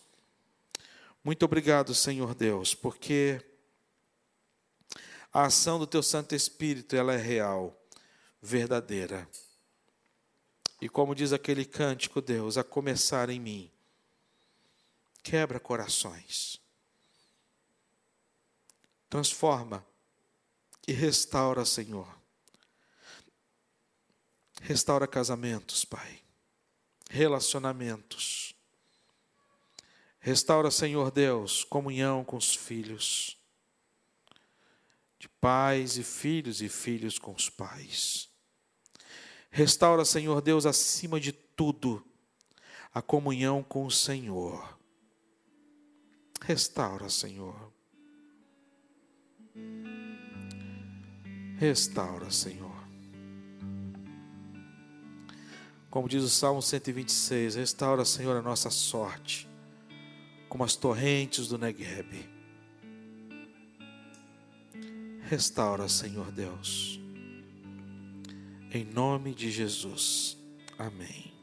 muito 1.23 1.45
obrigado, 1.45 1.95
Senhor 1.95 2.35
Deus, 2.35 2.75
porque 2.75 3.41
a 5.35 5.45
ação 5.47 5.79
do 5.79 5.87
teu 5.87 6.03
Santo 6.03 6.35
Espírito 6.35 6.97
ela 6.97 7.13
é 7.13 7.19
real, 7.19 7.79
verdadeira. 8.41 9.29
E 10.81 10.89
como 10.89 11.15
diz 11.15 11.33
aquele 11.33 11.67
cântico, 11.67 12.23
Deus, 12.23 12.57
a 12.57 12.65
começar 12.65 13.29
em 13.29 13.39
mim, 13.39 13.71
quebra 15.23 15.61
corações 15.61 16.65
Transforma 19.15 19.87
e 20.89 20.93
restaura, 20.93 21.65
Senhor. 21.65 22.13
Restaura 24.61 25.07
casamentos, 25.07 25.85
Pai. 25.85 26.21
Relacionamentos. 27.09 28.57
Restaura, 30.19 30.69
Senhor 30.69 31.13
Deus, 31.13 31.63
comunhão 31.63 32.25
com 32.25 32.37
os 32.37 32.57
filhos. 32.57 33.39
Pais 35.45 35.99
e 35.99 36.03
filhos 36.03 36.63
e 36.63 36.71
filhos 36.71 37.19
com 37.19 37.31
os 37.31 37.51
pais. 37.51 38.31
Restaura, 39.51 40.03
Senhor 40.03 40.41
Deus, 40.41 40.65
acima 40.65 41.21
de 41.21 41.33
tudo, 41.33 42.03
a 42.95 43.03
comunhão 43.03 43.63
com 43.63 43.85
o 43.85 43.91
Senhor. 43.91 44.79
Restaura, 46.41 47.11
Senhor. 47.11 47.71
Restaura, 51.59 52.31
Senhor. 52.31 52.89
Como 55.91 56.09
diz 56.09 56.25
o 56.25 56.31
Salmo 56.31 56.63
126, 56.63 57.57
restaura, 57.57 58.07
Senhor, 58.07 58.35
a 58.35 58.41
nossa 58.41 58.71
sorte, 58.71 59.47
como 60.49 60.65
as 60.65 60.75
torrentes 60.75 61.49
do 61.49 61.59
Negueb. 61.59 62.34
Restaura, 65.29 65.89
Senhor 65.89 66.31
Deus. 66.31 67.01
Em 68.71 68.85
nome 68.85 69.35
de 69.35 69.51
Jesus. 69.51 70.37
Amém. 70.79 71.34